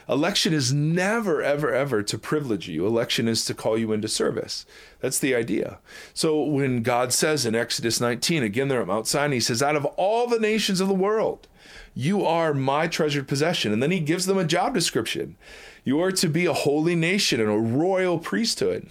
Election 0.08 0.54
is 0.54 0.74
never 0.74 1.42
ever 1.42 1.74
ever 1.74 2.04
to 2.04 2.18
privilege 2.18 2.68
you. 2.68 2.86
Election 2.86 3.28
is 3.28 3.46
to 3.46 3.54
call 3.54 3.78
you 3.78 3.92
into 3.92 4.08
service. 4.08 4.66
That's 5.00 5.20
the 5.20 5.36
idea. 5.36 5.80
So 6.14 6.44
when 6.44 6.84
God 6.84 7.14
says 7.14 7.46
in 7.46 7.56
Exodus 7.56 8.00
19, 8.02 8.44
again 8.44 8.68
there 8.68 8.82
at 8.82 8.88
Mount 8.88 9.08
Sinai, 9.08 9.36
he 9.36 9.40
says, 9.40 9.62
"Out 9.62 9.76
of 9.76 9.86
all 9.86 10.28
the 10.28 10.40
nations 10.40 10.82
of 10.82 10.88
the 10.88 10.94
world, 10.94 11.48
you 11.96 12.26
are 12.26 12.54
my 12.54 12.88
treasured 12.88 13.28
possession." 13.28 13.72
And 13.72 13.82
then 13.82 13.92
he 13.92 14.00
gives 14.00 14.26
them 14.26 14.38
a 14.38 14.46
job 14.46 14.74
description. 14.74 15.36
You 15.86 16.02
are 16.02 16.12
to 16.14 16.30
be 16.30 16.46
a 16.46 16.54
holy 16.54 16.96
nation 16.96 17.42
and 17.42 17.50
a 17.50 17.58
royal 17.58 18.18
priesthood. 18.18 18.88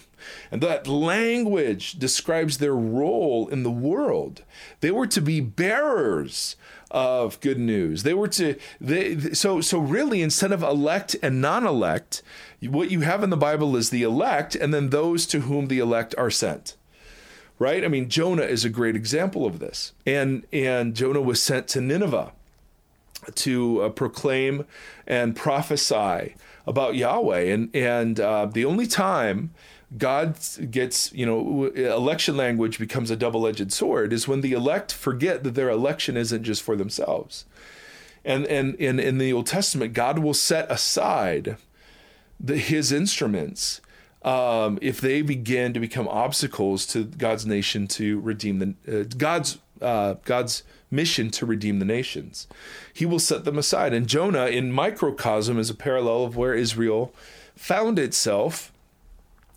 And 0.50 0.60
that 0.62 0.86
language 0.86 1.92
describes 1.92 2.58
their 2.58 2.74
role 2.74 3.48
in 3.48 3.62
the 3.62 3.70
world. 3.70 4.42
They 4.80 4.90
were 4.90 5.06
to 5.08 5.20
be 5.20 5.40
bearers 5.40 6.56
of 6.90 7.40
good 7.40 7.58
news. 7.58 8.02
They 8.02 8.14
were 8.14 8.28
to 8.28 8.56
they 8.80 9.18
so 9.32 9.60
so 9.60 9.78
really 9.78 10.20
instead 10.20 10.52
of 10.52 10.62
elect 10.62 11.16
and 11.22 11.40
non-elect, 11.40 12.22
what 12.60 12.90
you 12.90 13.00
have 13.00 13.22
in 13.22 13.30
the 13.30 13.36
Bible 13.36 13.76
is 13.76 13.90
the 13.90 14.02
elect 14.02 14.54
and 14.54 14.72
then 14.72 14.90
those 14.90 15.26
to 15.26 15.40
whom 15.40 15.68
the 15.68 15.78
elect 15.78 16.14
are 16.18 16.30
sent. 16.30 16.76
Right? 17.58 17.84
I 17.84 17.88
mean 17.88 18.08
Jonah 18.08 18.42
is 18.42 18.64
a 18.64 18.68
great 18.68 18.96
example 18.96 19.46
of 19.46 19.58
this. 19.58 19.92
And 20.04 20.46
and 20.52 20.94
Jonah 20.94 21.22
was 21.22 21.42
sent 21.42 21.68
to 21.68 21.80
Nineveh 21.80 22.32
to 23.34 23.82
uh, 23.82 23.88
proclaim 23.88 24.66
and 25.06 25.36
prophesy 25.36 26.34
about 26.66 26.94
Yahweh, 26.94 27.40
and 27.40 27.74
and 27.74 28.20
uh, 28.20 28.46
the 28.46 28.64
only 28.64 28.86
time 28.86 29.52
God 29.99 30.38
gets, 30.70 31.12
you 31.12 31.26
know, 31.26 31.66
election 31.66 32.37
language 32.37 32.78
becomes 32.78 33.11
a 33.11 33.16
double 33.16 33.46
edged 33.46 33.72
sword 33.72 34.12
is 34.12 34.26
when 34.26 34.40
the 34.40 34.52
elect 34.52 34.92
forget 34.92 35.44
that 35.44 35.54
their 35.54 35.70
election 35.70 36.16
isn't 36.16 36.44
just 36.44 36.62
for 36.62 36.76
themselves. 36.76 37.44
And, 38.25 38.46
and, 38.46 38.76
and 38.80 39.00
in 39.00 39.18
the 39.18 39.32
Old 39.32 39.46
Testament, 39.46 39.92
God 39.92 40.20
will 40.20 40.34
set 40.34 40.70
aside 40.70 41.56
the, 42.38 42.56
his 42.56 42.92
instruments 42.92 43.80
um, 44.22 44.78
if 44.80 45.00
they 45.00 45.22
begin 45.22 45.72
to 45.75 45.80
become 45.80 46.08
obstacles 46.08 46.87
to 46.87 47.04
God's 47.04 47.44
nation 47.44 47.88
to 47.88 48.20
redeem 48.20 48.58
the 48.61 49.00
uh, 49.00 49.04
God's 49.16 49.58
uh, 49.80 50.14
God's 50.25 50.62
mission 50.90 51.30
to 51.30 51.46
redeem 51.46 51.78
the 51.78 51.84
nations. 51.84 52.46
He 52.92 53.04
will 53.04 53.18
set 53.18 53.44
them 53.44 53.58
aside. 53.58 53.92
And 53.92 54.06
Jonah, 54.06 54.46
in 54.46 54.70
microcosm, 54.70 55.58
is 55.58 55.70
a 55.70 55.75
parallel 55.75 56.25
of 56.25 56.37
where 56.37 56.54
Israel 56.54 57.12
found 57.56 57.99
itself 57.99 58.72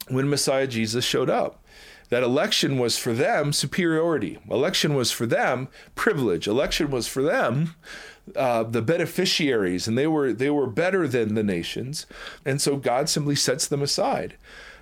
when 0.09 0.29
Messiah 0.29 0.67
Jesus 0.67 1.05
showed 1.05 1.29
up. 1.29 1.63
That 2.09 2.23
election 2.23 2.77
was 2.77 2.97
for 2.97 3.13
them 3.13 3.51
superiority. 3.51 4.37
Election 4.49 4.93
was 4.93 5.11
for 5.11 5.25
them 5.25 5.67
privilege. 5.95 6.47
Election 6.47 6.91
was 6.91 7.07
for 7.07 7.23
them 7.23 7.75
uh, 8.35 8.63
the 8.63 8.81
beneficiaries, 8.81 9.87
and 9.87 9.97
they 9.97 10.07
were 10.07 10.31
they 10.33 10.49
were 10.51 10.67
better 10.67 11.07
than 11.07 11.33
the 11.35 11.43
nations, 11.43 12.05
and 12.45 12.61
so 12.61 12.77
God 12.77 13.09
simply 13.09 13.35
sets 13.35 13.67
them 13.67 13.81
aside. 13.81 14.35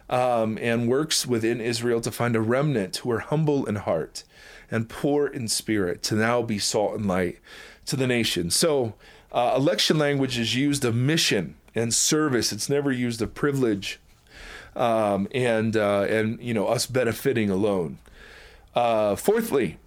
um, 0.10 0.58
and 0.62 0.88
works 0.88 1.26
within 1.26 1.62
Israel 1.62 2.02
to 2.02 2.12
find 2.12 2.36
a 2.36 2.42
remnant 2.42 2.98
who 2.98 3.12
are 3.12 3.20
humble 3.20 3.66
in 3.66 3.76
heart 3.76 4.24
and 4.70 4.90
poor 4.90 5.28
in 5.28 5.48
spirit 5.48 6.04
to 6.04 6.16
now 6.16 6.42
be 6.42 6.60
salt 6.60 6.96
and 6.96 7.08
light 7.08 7.40
to 7.86 7.96
the 7.96 8.08
nation. 8.08 8.50
So, 8.50 8.94
uh, 9.32 9.54
election 9.56 9.98
language 9.98 10.38
is 10.38 10.56
used 10.56 10.86
of 10.86 10.96
mission 10.96 11.56
and 11.74 11.94
service. 11.94 12.52
It's 12.52 12.70
never 12.70 12.92
used 12.92 13.22
of 13.22 13.34
privilege 13.34 14.00
um, 14.76 15.28
and 15.34 15.76
uh, 15.76 16.06
and 16.10 16.42
you 16.42 16.54
know 16.54 16.68
us 16.68 16.86
benefiting 16.86 17.50
alone. 17.50 18.00
Uh, 18.76 19.16
fourthly, 19.16 19.78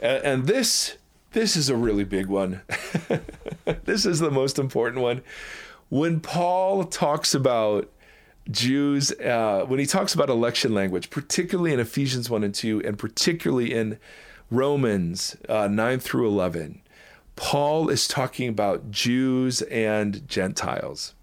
and, 0.00 0.24
and 0.24 0.46
this 0.46 0.96
this 1.32 1.56
is 1.56 1.68
a 1.68 1.76
really 1.76 2.04
big 2.04 2.26
one. 2.26 2.62
this 3.84 4.06
is 4.06 4.20
the 4.20 4.30
most 4.30 4.58
important 4.58 5.02
one. 5.02 5.22
When 5.88 6.20
Paul 6.20 6.84
talks 6.84 7.34
about 7.34 7.90
Jews, 8.50 9.12
uh, 9.12 9.64
when 9.66 9.78
he 9.78 9.86
talks 9.86 10.14
about 10.14 10.30
election 10.30 10.74
language, 10.74 11.10
particularly 11.10 11.72
in 11.72 11.80
Ephesians 11.80 12.30
1 12.30 12.44
and 12.44 12.54
2, 12.54 12.82
and 12.84 12.98
particularly 12.98 13.72
in 13.72 13.98
Romans 14.50 15.36
uh, 15.48 15.68
9 15.68 15.98
through 15.98 16.28
11, 16.28 16.80
Paul 17.36 17.88
is 17.88 18.06
talking 18.06 18.48
about 18.48 18.90
Jews 18.90 19.62
and 19.62 20.26
Gentiles. 20.28 21.14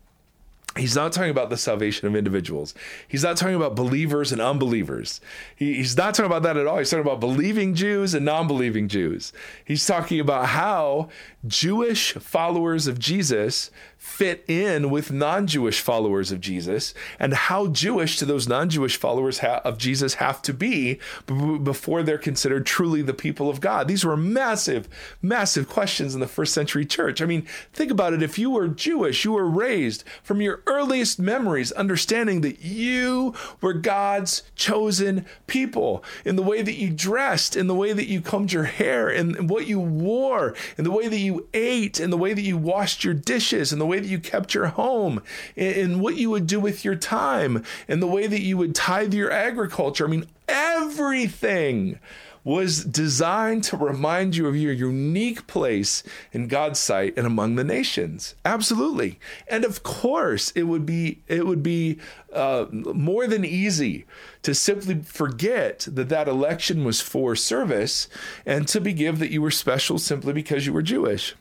He's 0.78 0.96
not 0.96 1.12
talking 1.12 1.32
about 1.32 1.50
the 1.50 1.58
salvation 1.58 2.08
of 2.08 2.16
individuals. 2.16 2.74
He's 3.06 3.24
not 3.24 3.36
talking 3.36 3.56
about 3.56 3.76
believers 3.76 4.32
and 4.32 4.40
unbelievers. 4.40 5.20
He, 5.54 5.74
he's 5.74 5.98
not 5.98 6.14
talking 6.14 6.32
about 6.32 6.44
that 6.44 6.56
at 6.56 6.66
all. 6.66 6.78
He's 6.78 6.90
talking 6.90 7.06
about 7.06 7.20
believing 7.20 7.76
Jews 7.76 8.14
and 8.14 8.26
non 8.26 8.48
believing 8.48 8.88
Jews. 8.88 9.34
He's 9.66 9.86
talking 9.86 10.22
about 10.22 10.48
how 10.48 11.10
Jewish 11.46 12.14
followers 12.14 12.88
of 12.88 13.00
Jesus 13.00 13.70
fit 13.98 14.44
in 14.48 14.90
with 14.90 15.12
non 15.12 15.46
Jewish 15.46 15.80
followers 15.80 16.32
of 16.32 16.40
Jesus 16.40 16.94
and 17.20 17.34
how 17.34 17.68
Jewish 17.68 18.18
to 18.18 18.26
those 18.26 18.48
non 18.48 18.70
Jewish 18.70 18.98
followers 18.98 19.40
ha- 19.40 19.62
of 19.64 19.78
Jesus 19.78 20.16
have 20.16 20.42
to 20.44 20.54
be 20.54 21.00
b- 21.28 21.58
before 21.60 22.02
they're 22.02 22.18
considered 22.18 22.66
truly 22.66 23.02
the 23.02 23.14
people 23.14 23.50
of 23.50 23.62
God. 23.62 23.88
These 23.88 24.06
were 24.06 24.18
massive, 24.18 24.88
massive 25.22 25.68
questions 25.68 26.14
in 26.14 26.20
the 26.20 26.28
first 26.28 26.54
century 26.54 26.86
church. 26.86 27.22
I 27.22 27.26
mean, 27.26 27.46
think 27.74 27.92
about 27.92 28.14
it. 28.14 28.24
If 28.24 28.40
you 28.40 28.50
were 28.50 28.70
Jewish, 28.70 29.26
you 29.26 29.34
were 29.34 29.48
raised 29.48 30.04
from 30.24 30.42
earliest 30.68 31.20
memories 31.20 31.72
understanding 31.74 32.42
that 32.42 32.62
you 32.62 33.34
were 33.62 33.74
God's 33.74 34.44
chosen 34.56 35.26
people 35.48 36.04
in 36.26 36.36
the 36.36 36.44
way 36.44 36.62
that 36.62 36.76
you 36.76 36.90
dressed, 36.90 37.56
in 37.56 37.68
the 37.68 37.76
way 37.76 37.94
that 37.94 38.08
you 38.08 38.22
combed 38.22 38.54
your 38.54 38.64
hair, 38.64 39.10
in 39.10 39.48
what 39.48 39.68
you 39.68 39.80
wore, 39.80 40.56
in 40.78 40.84
the 40.84 40.92
way 40.92 41.08
that 41.08 41.20
you 41.20 41.48
ate, 41.54 42.00
in 42.00 42.10
the 42.10 42.18
way 42.18 42.34
that 42.34 42.42
you 42.42 42.58
washed 42.58 43.04
your 43.04 43.14
dishes, 43.14 43.72
in 43.74 43.80
the 43.80 43.86
way 43.86 44.00
that 44.00 44.08
you 44.08 44.20
kept 44.20 44.54
your 44.54 44.68
home, 44.68 45.22
in, 45.56 46.00
what 46.00 46.16
you 46.16 46.30
would 46.30 46.48
do 46.48 46.60
with 46.60 46.84
your 46.86 46.96
time, 46.96 47.64
in 47.88 48.00
the 48.00 48.08
way 48.08 48.28
that 48.28 48.42
you 48.42 48.58
would 48.58 48.76
tithe 48.76 49.14
your 49.14 49.32
agriculture. 49.32 50.06
I 50.06 50.10
mean, 50.10 50.26
everything 50.48 52.00
was 52.44 52.84
designed 52.84 53.64
to 53.64 53.78
remind 53.78 54.36
you 54.36 54.48
of 54.48 54.56
your 54.56 54.74
unique 54.74 55.46
place 55.48 56.04
in 56.32 56.48
God's 56.48 56.80
sight 56.80 57.14
and 57.16 57.28
among 57.28 57.56
the 57.56 57.64
nations. 57.64 58.36
Absolutely. 58.44 59.20
And 59.48 59.64
of 59.64 59.84
course, 59.84 60.52
it 60.52 60.64
would 60.64 60.86
be 60.86 61.22
it 61.28 61.46
would 61.46 61.62
be 61.62 62.00
uh, 62.34 62.66
more 62.72 63.28
than 63.28 63.46
easy 63.46 64.06
to 64.42 64.56
simply 64.56 65.02
forget 65.02 65.88
that 65.92 66.10
that 66.10 66.28
election 66.28 66.84
was 66.84 67.00
for 67.02 67.36
service 67.36 68.08
and 68.46 68.68
to 68.68 68.80
give 68.80 69.20
that 69.20 69.32
you 69.32 69.42
were 69.42 69.52
special 69.52 70.00
simply 70.00 70.34
because 70.34 70.66
you 70.66 70.74
were 70.74 70.82
Jewish. 70.82 71.36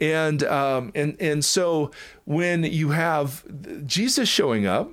And 0.00 0.42
um, 0.42 0.92
and 0.94 1.16
and 1.20 1.44
so 1.44 1.90
when 2.24 2.64
you 2.64 2.90
have 2.90 3.44
Jesus 3.86 4.28
showing 4.28 4.66
up 4.66 4.90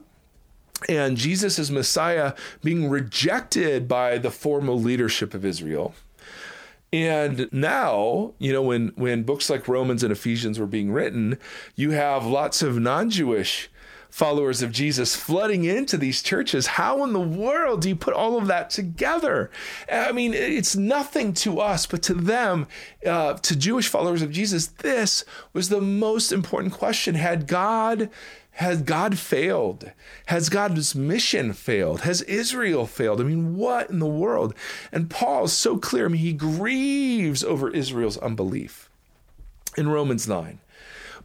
and 0.90 1.18
Jesus 1.18 1.60
as 1.60 1.72
Messiah 1.72 2.34
being 2.64 2.90
rejected 2.90 3.88
by 3.88 4.18
the 4.18 4.32
formal 4.32 4.80
leadership 4.80 5.34
of 5.34 5.46
Israel. 5.46 5.94
And 6.94 7.48
now, 7.54 8.34
you 8.38 8.52
know, 8.52 8.62
when 8.62 8.90
when 8.96 9.24
books 9.24 9.50
like 9.50 9.68
Romans 9.68 10.04
and 10.04 10.12
Ephesians 10.12 10.60
were 10.60 10.68
being 10.68 10.92
written, 10.92 11.38
you 11.76 11.92
have 11.92 12.26
lots 12.26 12.62
of 12.62 12.80
non-Jewish 12.80 13.70
followers 14.10 14.62
of 14.62 14.74
Jesus 14.74 15.16
flooding 15.16 15.64
into 15.64 15.98
these 15.98 16.22
churches. 16.22 16.68
How 16.68 17.04
in 17.06 17.14
the 17.14 17.20
world 17.20 17.82
do 17.82 17.88
you 17.88 17.96
put 17.96 18.14
all 18.14 18.38
of 18.38 18.48
that 18.48 18.70
together? 18.70 19.50
I 19.90 20.12
mean, 20.12 20.34
it's 20.34 20.76
nothing 20.76 21.34
to 21.36 21.62
us, 21.62 21.86
but 21.86 22.04
to 22.04 22.14
them, 22.14 22.68
uh, 23.06 23.36
to 23.36 23.56
Jewish 23.56 23.88
followers 23.88 24.22
of 24.22 24.32
Jesus, 24.32 24.68
this 24.68 25.24
was 25.54 25.70
the 25.70 25.80
most 25.80 26.34
important 26.34 26.74
question. 26.74 27.16
Had 27.16 27.48
God 27.48 28.10
has 28.56 28.82
God 28.82 29.18
failed? 29.18 29.92
Has 30.28 30.50
God's 30.50 30.94
mission 30.94 31.54
failed? 31.54 32.02
Has 32.02 32.22
Israel 32.24 32.86
failed? 32.86 33.22
I 33.22 33.24
mean, 33.24 33.56
what 33.56 33.90
in 33.90 34.00
the 34.00 34.06
world? 34.06 34.54
And 34.92 35.10
Paul 35.10 35.46
is 35.46 35.54
so 35.54 35.78
clear. 35.78 36.06
I 36.06 36.10
mean, 36.10 36.22
he 36.22 36.34
grieves 36.34 37.44
over 37.44 37.70
Israel's 37.70 38.18
unbelief 38.18 38.90
in 39.78 39.90
Romans 39.90 40.28
9. 40.28 40.60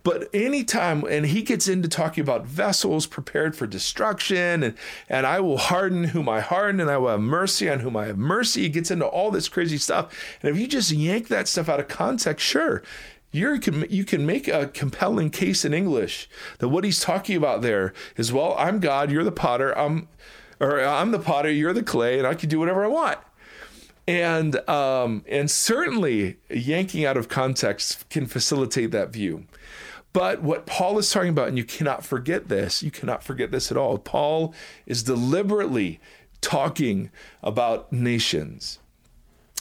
But 0.07 0.31
anytime, 0.33 1.03
and 1.11 1.27
he 1.27 1.43
gets 1.43 1.67
into 1.67 1.89
talking 1.89 2.23
about 2.23 2.47
vessels 2.47 3.07
prepared 3.07 3.57
for 3.57 3.67
destruction, 3.67 4.63
and, 4.63 4.75
and 5.09 5.27
I 5.27 5.41
will 5.41 5.59
harden 5.59 6.05
whom 6.05 6.29
I 6.29 6.39
harden, 6.39 6.81
and 6.81 6.89
I 6.89 6.97
will 6.97 7.09
have 7.09 7.21
mercy 7.21 7.69
on 7.69 7.81
whom 7.81 7.97
I 7.97 8.07
have 8.07 8.17
mercy. 8.17 8.63
He 8.63 8.69
gets 8.69 8.93
into 8.93 9.05
all 9.05 9.33
this 9.33 9.49
crazy 9.49 9.79
stuff. 9.79 10.17
And 10.41 10.51
if 10.55 10.61
you 10.61 10.69
just 10.69 10.93
yank 10.93 11.27
that 11.27 11.49
stuff 11.49 11.69
out 11.69 11.81
of 11.81 11.89
context, 11.89 12.47
sure, 12.47 12.85
you 13.37 13.61
can 13.61 13.87
you 13.91 14.05
can 14.05 14.27
make 14.27 14.49
a 14.49 14.69
compelling 14.69 15.31
case 15.31 15.65
in 15.65 15.75
English 15.75 16.29
that 16.59 16.69
what 16.69 16.85
he's 16.85 17.01
talking 17.01 17.37
about 17.37 17.63
there 17.63 17.93
is 18.17 18.33
well, 18.33 18.55
I'm 18.59 18.81
God, 18.81 19.11
you're 19.11 19.25
the 19.25 19.33
potter, 19.33 19.77
I'm 19.79 20.09
or 20.59 20.81
I'm 20.81 21.11
the 21.11 21.19
potter, 21.19 21.51
you're 21.51 21.73
the 21.73 21.83
clay, 21.83 22.19
and 22.19 22.27
I 22.27 22.35
can 22.35 22.49
do 22.49 22.59
whatever 22.59 22.85
I 22.85 22.89
want 22.89 23.19
and 24.07 24.57
um, 24.69 25.25
and 25.29 25.51
certainly 25.51 26.37
yanking 26.49 27.05
out 27.05 27.17
of 27.17 27.29
context 27.29 28.09
can 28.09 28.27
facilitate 28.27 28.91
that 28.93 29.11
view. 29.11 29.47
But 30.13 30.43
what 30.43 30.65
Paul 30.65 30.99
is 30.99 31.11
talking 31.11 31.29
about, 31.29 31.49
and 31.49 31.59
you 31.59 31.65
cannot 31.65 32.05
forget 32.05 32.49
this, 32.49 32.83
you 32.83 32.91
cannot 32.91 33.23
forget 33.23 33.51
this 33.51 33.71
at 33.71 33.77
all. 33.77 33.99
Paul 33.99 34.55
is 34.87 35.03
deliberately 35.03 36.01
talking 36.41 37.11
about 37.43 37.93
nations. 37.93 38.79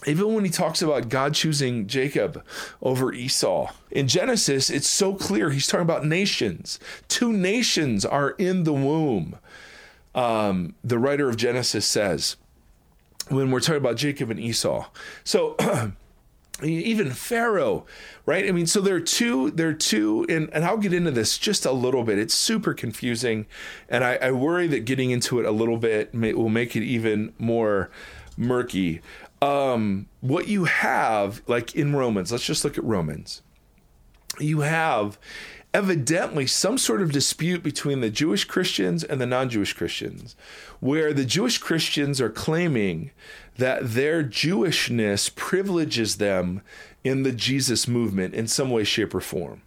Even 0.07 0.33
when 0.33 0.45
he 0.45 0.51
talks 0.51 0.81
about 0.81 1.09
God 1.09 1.33
choosing 1.33 1.87
Jacob 1.87 2.43
over 2.81 3.11
Esau 3.13 3.71
in 3.91 4.07
Genesis, 4.07 4.69
it's 4.69 4.89
so 4.89 5.15
clear 5.15 5.49
he's 5.49 5.67
talking 5.67 5.81
about 5.81 6.05
nations. 6.05 6.79
Two 7.07 7.33
nations 7.33 8.05
are 8.05 8.31
in 8.31 8.63
the 8.63 8.73
womb. 8.73 9.37
Um, 10.13 10.75
the 10.83 10.99
writer 10.99 11.27
of 11.27 11.37
Genesis 11.37 11.85
says 11.85 12.37
when 13.29 13.51
we're 13.51 13.59
talking 13.59 13.77
about 13.77 13.97
Jacob 13.97 14.29
and 14.29 14.39
Esau. 14.39 14.87
So 15.23 15.55
even 16.63 17.11
Pharaoh, 17.11 17.85
right? 18.25 18.47
I 18.47 18.51
mean, 18.51 18.67
so 18.67 18.79
there 18.81 18.95
are 18.95 19.01
two, 19.01 19.51
there 19.51 19.69
are 19.69 19.73
two, 19.73 20.25
and, 20.29 20.49
and 20.53 20.63
I'll 20.63 20.77
get 20.77 20.93
into 20.93 21.11
this 21.11 21.37
just 21.37 21.65
a 21.65 21.71
little 21.71 22.03
bit. 22.03 22.17
It's 22.17 22.33
super 22.33 22.73
confusing, 22.73 23.45
and 23.89 24.03
I, 24.03 24.15
I 24.15 24.31
worry 24.31 24.67
that 24.67 24.85
getting 24.85 25.11
into 25.11 25.39
it 25.39 25.45
a 25.45 25.51
little 25.51 25.77
bit 25.77 26.13
may, 26.13 26.33
will 26.33 26.49
make 26.49 26.75
it 26.75 26.83
even 26.83 27.33
more 27.37 27.89
murky. 28.37 29.01
Um, 29.41 30.07
what 30.21 30.47
you 30.47 30.65
have, 30.65 31.41
like 31.47 31.75
in 31.75 31.95
Romans, 31.95 32.31
let's 32.31 32.45
just 32.45 32.63
look 32.63 32.77
at 32.77 32.83
Romans. 32.83 33.41
You 34.39 34.61
have 34.61 35.17
evidently 35.73 36.47
some 36.47 36.77
sort 36.77 37.01
of 37.01 37.11
dispute 37.11 37.61
between 37.61 37.99
the 37.99 38.09
Jewish 38.09 38.45
Christians 38.45 39.03
and 39.03 39.19
the 39.19 39.25
non 39.25 39.49
Jewish 39.49 39.73
Christians, 39.73 40.35
where 40.79 41.13
the 41.13 41.25
Jewish 41.25 41.57
Christians 41.57 42.21
are 42.21 42.29
claiming 42.29 43.11
that 43.57 43.93
their 43.93 44.23
Jewishness 44.23 45.33
privileges 45.35 46.15
them 46.15 46.61
in 47.03 47.23
the 47.23 47.33
Jesus 47.33 47.87
movement 47.87 48.33
in 48.33 48.47
some 48.47 48.71
way, 48.71 48.83
shape, 48.83 49.13
or 49.13 49.19
form. 49.19 49.61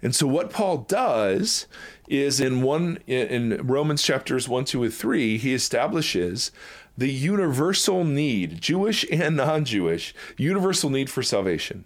And 0.00 0.14
so 0.14 0.26
what 0.26 0.50
Paul 0.50 0.78
does 0.78 1.66
is 2.08 2.40
in 2.40 2.62
one 2.62 2.98
in 3.06 3.60
Romans 3.66 4.02
chapters 4.02 4.48
1, 4.48 4.64
2, 4.64 4.84
and 4.84 4.94
3, 4.94 5.38
he 5.38 5.54
establishes 5.54 6.50
the 6.96 7.10
universal 7.10 8.04
need, 8.04 8.60
Jewish 8.60 9.04
and 9.10 9.36
non-Jewish, 9.36 10.14
universal 10.36 10.90
need 10.90 11.10
for 11.10 11.22
salvation. 11.22 11.84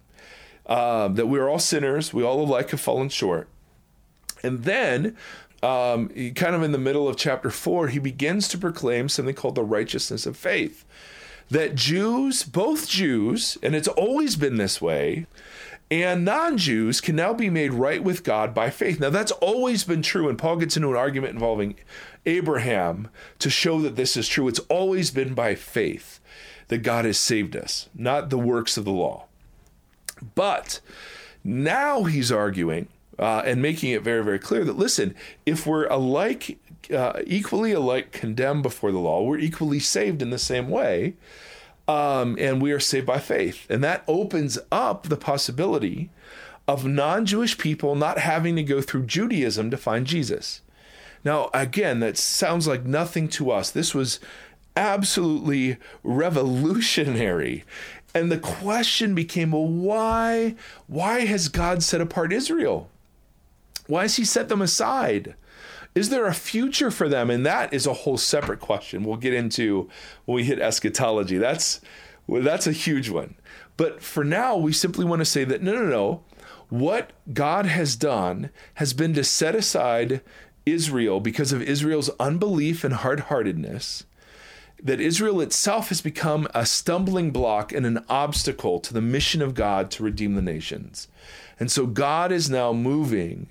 Uh, 0.66 1.06
that 1.08 1.26
we're 1.26 1.48
all 1.48 1.60
sinners, 1.60 2.12
we 2.12 2.24
all 2.24 2.40
alike 2.40 2.70
have 2.70 2.80
fallen 2.80 3.08
short. 3.08 3.48
And 4.42 4.64
then 4.64 5.16
um, 5.62 6.08
kind 6.34 6.56
of 6.56 6.62
in 6.62 6.72
the 6.72 6.78
middle 6.78 7.08
of 7.08 7.16
chapter 7.16 7.50
four, 7.50 7.88
he 7.88 8.00
begins 8.00 8.48
to 8.48 8.58
proclaim 8.58 9.08
something 9.08 9.34
called 9.34 9.54
the 9.54 9.62
righteousness 9.62 10.26
of 10.26 10.36
faith 10.36 10.84
that 11.50 11.74
Jews, 11.74 12.42
both 12.42 12.88
Jews, 12.88 13.56
and 13.62 13.74
it's 13.74 13.88
always 13.88 14.36
been 14.36 14.56
this 14.56 14.80
way, 14.80 15.26
and 15.90 16.24
non 16.24 16.58
Jews 16.58 17.00
can 17.00 17.14
now 17.14 17.32
be 17.32 17.48
made 17.50 17.72
right 17.72 18.02
with 18.02 18.24
God 18.24 18.52
by 18.52 18.70
faith. 18.70 18.98
Now, 18.98 19.10
that's 19.10 19.32
always 19.32 19.84
been 19.84 20.02
true, 20.02 20.28
and 20.28 20.38
Paul 20.38 20.56
gets 20.56 20.76
into 20.76 20.90
an 20.90 20.96
argument 20.96 21.34
involving 21.34 21.76
Abraham 22.26 23.08
to 23.38 23.48
show 23.48 23.80
that 23.80 23.96
this 23.96 24.16
is 24.16 24.28
true. 24.28 24.48
It's 24.48 24.60
always 24.68 25.10
been 25.10 25.34
by 25.34 25.54
faith 25.54 26.20
that 26.68 26.78
God 26.78 27.04
has 27.04 27.18
saved 27.18 27.56
us, 27.56 27.88
not 27.94 28.30
the 28.30 28.38
works 28.38 28.76
of 28.76 28.84
the 28.84 28.90
law. 28.90 29.26
But 30.34 30.80
now 31.44 32.04
he's 32.04 32.32
arguing 32.32 32.88
uh, 33.18 33.42
and 33.44 33.62
making 33.62 33.92
it 33.92 34.02
very, 34.02 34.22
very 34.22 34.38
clear 34.38 34.64
that 34.64 34.76
listen, 34.76 35.14
if 35.44 35.66
we're 35.66 35.86
alike, 35.86 36.58
uh, 36.92 37.20
equally 37.26 37.72
alike 37.72 38.12
condemned 38.12 38.62
before 38.62 38.92
the 38.92 38.98
law, 38.98 39.22
we're 39.22 39.38
equally 39.38 39.78
saved 39.78 40.22
in 40.22 40.30
the 40.30 40.38
same 40.38 40.68
way. 40.68 41.14
Um, 41.88 42.36
and 42.40 42.60
we 42.60 42.72
are 42.72 42.80
saved 42.80 43.06
by 43.06 43.20
faith. 43.20 43.64
And 43.70 43.82
that 43.84 44.02
opens 44.08 44.58
up 44.72 45.04
the 45.04 45.16
possibility 45.16 46.10
of 46.66 46.84
non 46.84 47.26
Jewish 47.26 47.56
people 47.58 47.94
not 47.94 48.18
having 48.18 48.56
to 48.56 48.64
go 48.64 48.80
through 48.80 49.06
Judaism 49.06 49.70
to 49.70 49.76
find 49.76 50.04
Jesus. 50.04 50.62
Now, 51.26 51.50
again, 51.52 51.98
that 51.98 52.16
sounds 52.16 52.68
like 52.68 52.84
nothing 52.84 53.26
to 53.30 53.50
us. 53.50 53.72
This 53.72 53.92
was 53.92 54.20
absolutely 54.76 55.76
revolutionary. 56.04 57.64
And 58.14 58.30
the 58.30 58.38
question 58.38 59.12
became, 59.12 59.50
well, 59.50 59.66
why, 59.66 60.54
why 60.86 61.26
has 61.26 61.48
God 61.48 61.82
set 61.82 62.00
apart 62.00 62.32
Israel? 62.32 62.88
Why 63.88 64.02
has 64.02 64.14
he 64.14 64.24
set 64.24 64.48
them 64.48 64.62
aside? 64.62 65.34
Is 65.96 66.10
there 66.10 66.26
a 66.26 66.32
future 66.32 66.92
for 66.92 67.08
them? 67.08 67.28
And 67.28 67.44
that 67.44 67.74
is 67.74 67.88
a 67.88 67.92
whole 67.92 68.18
separate 68.18 68.60
question 68.60 69.02
we'll 69.02 69.16
get 69.16 69.34
into 69.34 69.90
when 70.26 70.36
we 70.36 70.44
hit 70.44 70.60
eschatology. 70.60 71.38
That's 71.38 71.80
well, 72.28 72.42
that's 72.42 72.68
a 72.68 72.72
huge 72.72 73.10
one. 73.10 73.34
But 73.76 74.00
for 74.00 74.22
now, 74.22 74.56
we 74.56 74.72
simply 74.72 75.04
want 75.04 75.22
to 75.22 75.24
say 75.24 75.42
that 75.42 75.60
no, 75.60 75.72
no, 75.72 75.86
no. 75.86 76.22
What 76.68 77.12
God 77.32 77.66
has 77.66 77.96
done 77.96 78.50
has 78.74 78.92
been 78.92 79.14
to 79.14 79.24
set 79.24 79.54
aside 79.56 80.20
Israel 80.66 81.20
because 81.20 81.52
of 81.52 81.62
Israel's 81.62 82.10
unbelief 82.20 82.84
and 82.84 82.92
hard 82.92 83.20
heartedness. 83.20 84.04
That 84.82 85.00
Israel 85.00 85.40
itself 85.40 85.88
has 85.88 86.02
become 86.02 86.46
a 86.52 86.66
stumbling 86.66 87.30
block 87.30 87.72
and 87.72 87.86
an 87.86 88.04
obstacle 88.10 88.78
to 88.80 88.92
the 88.92 89.00
mission 89.00 89.40
of 89.40 89.54
God 89.54 89.90
to 89.92 90.02
redeem 90.02 90.34
the 90.34 90.42
nations. 90.42 91.08
And 91.58 91.70
so 91.70 91.86
God 91.86 92.30
is 92.30 92.50
now 92.50 92.74
moving 92.74 93.48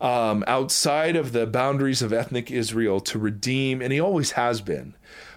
um, 0.00 0.44
outside 0.46 1.16
of 1.16 1.32
the 1.32 1.46
boundaries 1.46 2.02
of 2.02 2.12
ethnic 2.12 2.50
Israel 2.50 3.00
to 3.00 3.18
redeem, 3.18 3.82
and 3.82 3.92
he 3.92 4.00
always 4.00 4.32
has 4.32 4.60
been. 4.60 4.94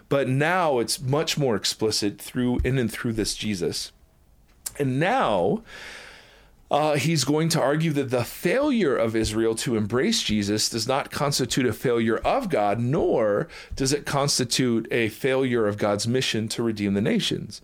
But 0.07 0.27
now 0.27 0.77
it's 0.77 1.01
much 1.01 1.37
more 1.37 1.55
explicit 1.55 2.21
through 2.21 2.59
in 2.63 2.77
and 2.77 2.91
through 2.91 3.13
this 3.13 3.33
Jesus. 3.33 3.91
And 4.77 4.99
now 4.99 5.63
uh, 6.73 6.95
he's 6.95 7.23
going 7.23 7.49
to 7.49 7.61
argue 7.61 7.91
that 7.93 8.09
the 8.09 8.23
failure 8.23 8.97
of 8.97 9.15
Israel 9.15 9.53
to 9.53 9.77
embrace 9.77 10.23
Jesus 10.23 10.69
does 10.69 10.87
not 10.87 11.11
constitute 11.11 11.67
a 11.67 11.73
failure 11.73 12.17
of 12.17 12.49
God, 12.49 12.79
nor 12.79 13.47
does 13.75 13.93
it 13.93 14.07
constitute 14.07 14.87
a 14.91 15.09
failure 15.09 15.67
of 15.67 15.77
God's 15.77 16.07
mission 16.07 16.47
to 16.49 16.63
redeem 16.63 16.95
the 16.95 17.01
nations 17.01 17.61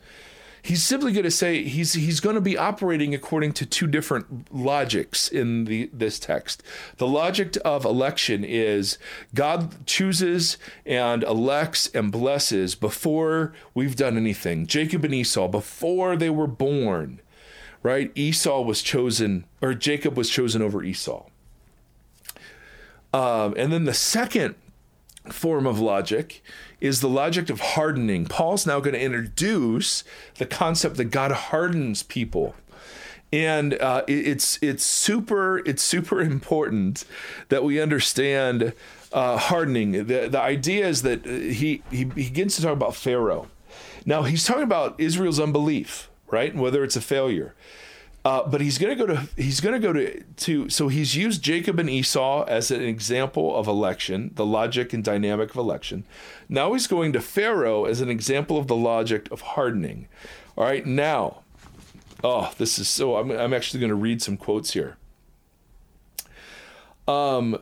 he's 0.62 0.84
simply 0.84 1.12
going 1.12 1.24
to 1.24 1.32
say 1.32 1.64
he's 1.64 1.94
he's 1.94 2.20
going 2.20 2.36
to 2.36 2.42
be 2.42 2.58
operating 2.58 3.16
according 3.16 3.54
to 3.54 3.66
two 3.66 3.88
different 3.88 4.54
logics 4.54 5.28
in 5.28 5.66
the 5.66 5.90
this 5.94 6.20
text. 6.20 6.64
The 6.98 7.08
logic 7.08 7.58
of 7.64 7.86
election 7.86 8.44
is 8.44 8.98
God 9.34 9.86
chooses 9.86 10.58
and 10.86 11.24
elects 11.24 11.90
and 11.94 12.12
blesses 12.12 12.76
before 12.76 13.54
we've 13.74 13.96
done 13.96 14.18
anything. 14.18 14.68
Jacob 14.68 15.04
and 15.06 15.14
Esau 15.14 15.48
before 15.48 16.16
they 16.16 16.30
were 16.30 16.48
born, 16.48 17.22
right? 17.84 18.12
Esau 18.16 18.62
was 18.62 18.82
chosen 18.82 19.46
or 19.62 19.74
Jacob 19.74 20.18
was 20.18 20.30
chosen 20.30 20.62
over 20.62 20.84
Esau. 20.84 21.26
Um, 23.14 23.54
and 23.58 23.72
then 23.74 23.86
the 23.86 23.94
second 23.94 24.56
form 25.30 25.66
of 25.66 25.80
logic 25.80 26.44
is 26.80 27.02
the 27.02 27.10
logic 27.10 27.50
of 27.50 27.60
hardening. 27.60 28.26
Paul's 28.26 28.66
now 28.66 28.80
going 28.80 28.94
to 28.94 29.02
introduce 29.02 30.04
the 30.38 30.46
concept 30.46 30.98
that 30.98 31.06
God 31.06 31.32
hardens 31.32 32.04
people. 32.04 32.56
And 33.32 33.76
uh, 33.76 34.04
it's 34.08 34.58
it's 34.62 34.84
super 34.84 35.60
it's 35.60 35.84
super 35.84 36.20
important 36.22 37.06
that 37.50 37.64
we 37.64 37.80
understand 37.80 38.74
uh, 39.12 39.38
hardening. 39.38 39.92
The 39.92 40.28
the 40.30 40.40
idea 40.40 40.88
is 40.88 41.04
that 41.04 41.26
he, 41.26 41.84
he 41.92 41.98
he 41.98 42.04
begins 42.06 42.56
to 42.56 42.64
talk 42.64 42.74
about 42.74 42.96
Pharaoh. 42.96 43.48
Now 44.04 44.24
he's 44.24 44.46
talking 44.46 44.64
about 44.64 44.96
Israel's 45.00 45.40
unbelief, 45.40 46.09
right? 46.32 46.56
Whether 46.56 46.84
it's 46.84 46.96
a 46.96 47.02
failure. 47.02 47.56
Uh, 48.26 48.46
but 48.48 48.60
he's 48.60 48.78
going 48.78 48.96
to 48.96 49.06
go 49.06 49.14
to 49.14 49.30
he's 49.38 49.62
going 49.62 49.74
to 49.74 49.80
go 49.80 49.94
to 49.94 50.22
to 50.36 50.70
so 50.70 50.90
he's 50.90 51.16
used 51.16 51.42
Jacob 51.42 51.80
and 51.80 51.90
Esau 51.90 52.44
as 52.46 52.70
an 52.70 52.82
example 52.82 53.56
of 53.56 53.66
election, 53.66 54.32
the 54.36 54.46
logic 54.46 54.92
and 54.92 55.04
dynamic 55.04 55.52
of 55.52 55.56
election. 55.56 56.04
Now 56.50 56.74
he's 56.74 56.86
going 56.86 57.14
to 57.14 57.22
Pharaoh 57.22 57.86
as 57.86 58.02
an 58.02 58.10
example 58.10 58.58
of 58.58 58.68
the 58.68 58.76
logic 58.76 59.32
of 59.32 59.42
hardening. 59.42 60.10
All 60.58 60.66
right, 60.66 60.86
now, 60.86 61.44
oh, 62.22 62.54
this 62.58 62.78
is 62.78 62.90
so. 62.90 63.16
I'm 63.16 63.32
I'm 63.32 63.54
actually 63.54 63.80
going 63.80 63.90
to 63.90 63.96
read 63.96 64.22
some 64.22 64.36
quotes 64.36 64.74
here. 64.74 64.98
Um, 67.08 67.58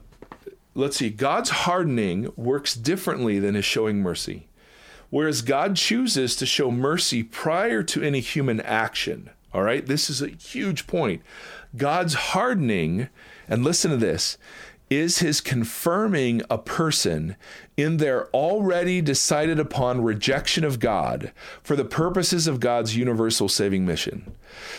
let's 0.73 0.97
see. 0.97 1.11
God's 1.11 1.51
hardening 1.51 2.31
works 2.35 2.73
differently 2.73 3.37
than 3.37 3.53
his 3.53 3.63
showing 3.63 4.01
mercy, 4.01 4.46
whereas 5.09 5.41
God 5.41 5.75
chooses 5.75 6.35
to 6.35 6.45
show 6.45 6.71
mercy 6.71 7.23
prior 7.23 7.83
to 7.83 8.03
any 8.03 8.19
human 8.19 8.61
action. 8.61 9.29
All 9.53 9.63
right, 9.63 9.85
this 9.85 10.09
is 10.09 10.21
a 10.21 10.29
huge 10.29 10.87
point. 10.87 11.21
God's 11.75 12.13
hardening, 12.13 13.09
and 13.47 13.63
listen 13.63 13.91
to 13.91 13.97
this, 13.97 14.37
is 14.89 15.19
his 15.19 15.41
confirming 15.41 16.41
a 16.49 16.57
person 16.57 17.35
in 17.75 17.97
their 17.97 18.27
already 18.29 19.01
decided 19.01 19.59
upon 19.59 20.01
rejection 20.01 20.63
of 20.63 20.79
God 20.79 21.31
for 21.61 21.75
the 21.75 21.83
purposes 21.83 22.47
of 22.47 22.61
God's 22.61 22.95
universal 22.95 23.49
saving 23.49 23.85
mission. 23.85 24.33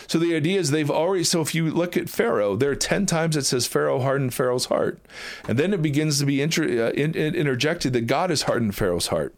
So 0.07 0.17
the 0.17 0.35
idea 0.35 0.59
is 0.59 0.71
they've 0.71 0.89
already, 0.89 1.23
so 1.23 1.41
if 1.41 1.53
you 1.53 1.69
look 1.69 1.95
at 1.95 2.09
Pharaoh, 2.09 2.55
there 2.55 2.71
are 2.71 2.75
10 2.75 3.05
times 3.05 3.37
it 3.37 3.45
says 3.45 3.67
Pharaoh 3.67 3.99
hardened 3.99 4.33
Pharaoh's 4.33 4.65
heart. 4.65 4.99
And 5.47 5.59
then 5.59 5.73
it 5.73 5.81
begins 5.81 6.19
to 6.19 6.25
be 6.25 6.41
inter, 6.41 6.63
uh, 6.63 6.91
in, 6.91 7.13
in, 7.13 7.35
interjected 7.35 7.93
that 7.93 8.07
God 8.07 8.31
has 8.31 8.43
hardened 8.43 8.75
Pharaoh's 8.75 9.07
heart. 9.07 9.35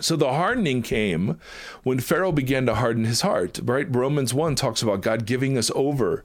So 0.00 0.16
the 0.16 0.32
hardening 0.32 0.82
came 0.82 1.38
when 1.82 2.00
Pharaoh 2.00 2.32
began 2.32 2.66
to 2.66 2.74
harden 2.76 3.04
his 3.04 3.20
heart. 3.20 3.60
Right? 3.62 3.86
Romans 3.94 4.32
1 4.32 4.54
talks 4.54 4.82
about 4.82 5.02
God 5.02 5.26
giving 5.26 5.58
us 5.58 5.70
over 5.74 6.24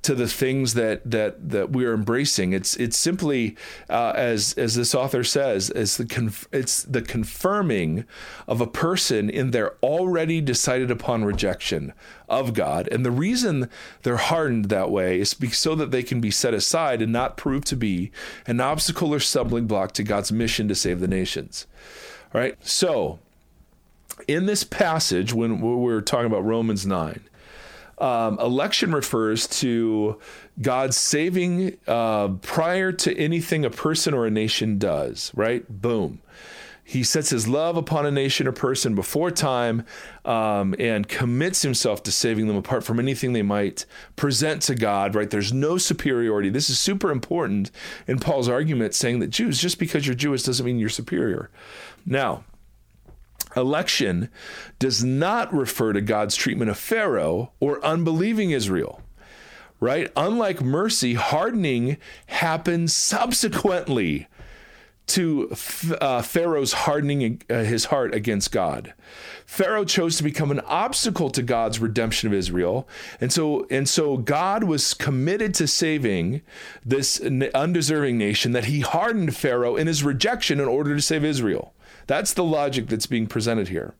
to 0.00 0.14
the 0.14 0.28
things 0.28 0.74
that 0.74 1.08
that 1.10 1.50
that 1.50 1.70
we 1.70 1.84
are 1.84 1.92
embracing. 1.92 2.52
It's 2.52 2.76
it's 2.76 2.96
simply 2.96 3.56
uh, 3.90 4.12
as 4.14 4.54
as 4.54 4.74
this 4.74 4.94
author 4.94 5.24
says, 5.24 5.70
it's 5.70 5.96
the 5.96 6.06
conf- 6.06 6.48
it's 6.52 6.82
the 6.84 7.02
confirming 7.02 8.04
of 8.46 8.60
a 8.60 8.66
person 8.66 9.28
in 9.28 9.50
their 9.50 9.74
already 9.82 10.40
decided 10.40 10.90
upon 10.90 11.24
rejection 11.24 11.92
of 12.28 12.54
God. 12.54 12.88
And 12.88 13.04
the 13.04 13.10
reason 13.10 13.68
they're 14.02 14.16
hardened 14.16 14.66
that 14.66 14.90
way 14.90 15.18
is 15.18 15.36
so 15.52 15.74
that 15.74 15.90
they 15.90 16.02
can 16.02 16.20
be 16.20 16.30
set 16.30 16.54
aside 16.54 17.02
and 17.02 17.12
not 17.12 17.36
prove 17.36 17.64
to 17.66 17.76
be 17.76 18.12
an 18.46 18.60
obstacle 18.60 19.12
or 19.12 19.20
stumbling 19.20 19.66
block 19.66 19.92
to 19.92 20.04
God's 20.04 20.30
mission 20.30 20.68
to 20.68 20.74
save 20.74 21.00
the 21.00 21.08
nations. 21.08 21.66
All 22.34 22.40
right. 22.40 22.56
So, 22.66 23.18
in 24.26 24.46
this 24.46 24.64
passage, 24.64 25.32
when 25.32 25.60
we're 25.60 26.00
talking 26.00 26.26
about 26.26 26.44
Romans 26.44 26.86
9, 26.86 27.20
um, 27.98 28.38
election 28.38 28.92
refers 28.92 29.46
to 29.60 30.18
God 30.60 30.94
saving 30.94 31.78
uh, 31.86 32.28
prior 32.42 32.92
to 32.92 33.16
anything 33.16 33.64
a 33.64 33.70
person 33.70 34.14
or 34.14 34.26
a 34.26 34.30
nation 34.30 34.78
does, 34.78 35.32
right? 35.34 35.64
Boom. 35.68 36.20
He 36.88 37.04
sets 37.04 37.28
his 37.28 37.46
love 37.46 37.76
upon 37.76 38.06
a 38.06 38.10
nation 38.10 38.46
or 38.46 38.52
person 38.52 38.94
before 38.94 39.30
time 39.30 39.84
um, 40.24 40.74
and 40.78 41.06
commits 41.06 41.60
himself 41.60 42.02
to 42.04 42.10
saving 42.10 42.46
them 42.46 42.56
apart 42.56 42.82
from 42.82 42.98
anything 42.98 43.34
they 43.34 43.42
might 43.42 43.84
present 44.16 44.62
to 44.62 44.74
God, 44.74 45.14
right? 45.14 45.28
There's 45.28 45.52
no 45.52 45.76
superiority. 45.76 46.48
This 46.48 46.70
is 46.70 46.80
super 46.80 47.10
important 47.10 47.70
in 48.06 48.18
Paul's 48.18 48.48
argument, 48.48 48.94
saying 48.94 49.18
that 49.18 49.28
Jews, 49.28 49.60
just 49.60 49.78
because 49.78 50.06
you're 50.06 50.14
Jewish 50.14 50.44
doesn't 50.44 50.64
mean 50.64 50.78
you're 50.78 50.88
superior. 50.88 51.50
Now, 52.06 52.44
election 53.54 54.30
does 54.78 55.04
not 55.04 55.52
refer 55.52 55.92
to 55.92 56.00
God's 56.00 56.36
treatment 56.36 56.70
of 56.70 56.78
Pharaoh 56.78 57.52
or 57.60 57.84
unbelieving 57.84 58.52
Israel 58.52 59.02
right? 59.80 60.10
Unlike 60.16 60.60
mercy, 60.62 61.14
hardening 61.14 61.98
happens 62.26 62.92
subsequently 62.92 64.26
to 65.08 65.54
uh, 66.00 66.22
Pharaoh's 66.22 66.72
hardening 66.72 67.42
uh, 67.50 67.64
his 67.64 67.86
heart 67.86 68.14
against 68.14 68.52
God. 68.52 68.94
Pharaoh 69.46 69.84
chose 69.84 70.16
to 70.18 70.22
become 70.22 70.50
an 70.50 70.60
obstacle 70.60 71.30
to 71.30 71.42
God's 71.42 71.80
redemption 71.80 72.28
of 72.28 72.34
Israel, 72.34 72.88
and 73.20 73.32
so 73.32 73.66
and 73.70 73.88
so 73.88 74.16
God 74.16 74.64
was 74.64 74.94
committed 74.94 75.54
to 75.54 75.66
saving 75.66 76.42
this 76.84 77.20
undeserving 77.20 78.18
nation 78.18 78.52
that 78.52 78.66
he 78.66 78.80
hardened 78.80 79.34
Pharaoh 79.34 79.76
in 79.76 79.86
his 79.86 80.04
rejection 80.04 80.60
in 80.60 80.68
order 80.68 80.94
to 80.94 81.02
save 81.02 81.24
Israel. 81.24 81.74
That's 82.06 82.34
the 82.34 82.44
logic 82.44 82.88
that's 82.88 83.06
being 83.06 83.26
presented 83.26 83.68
here. 83.68 83.94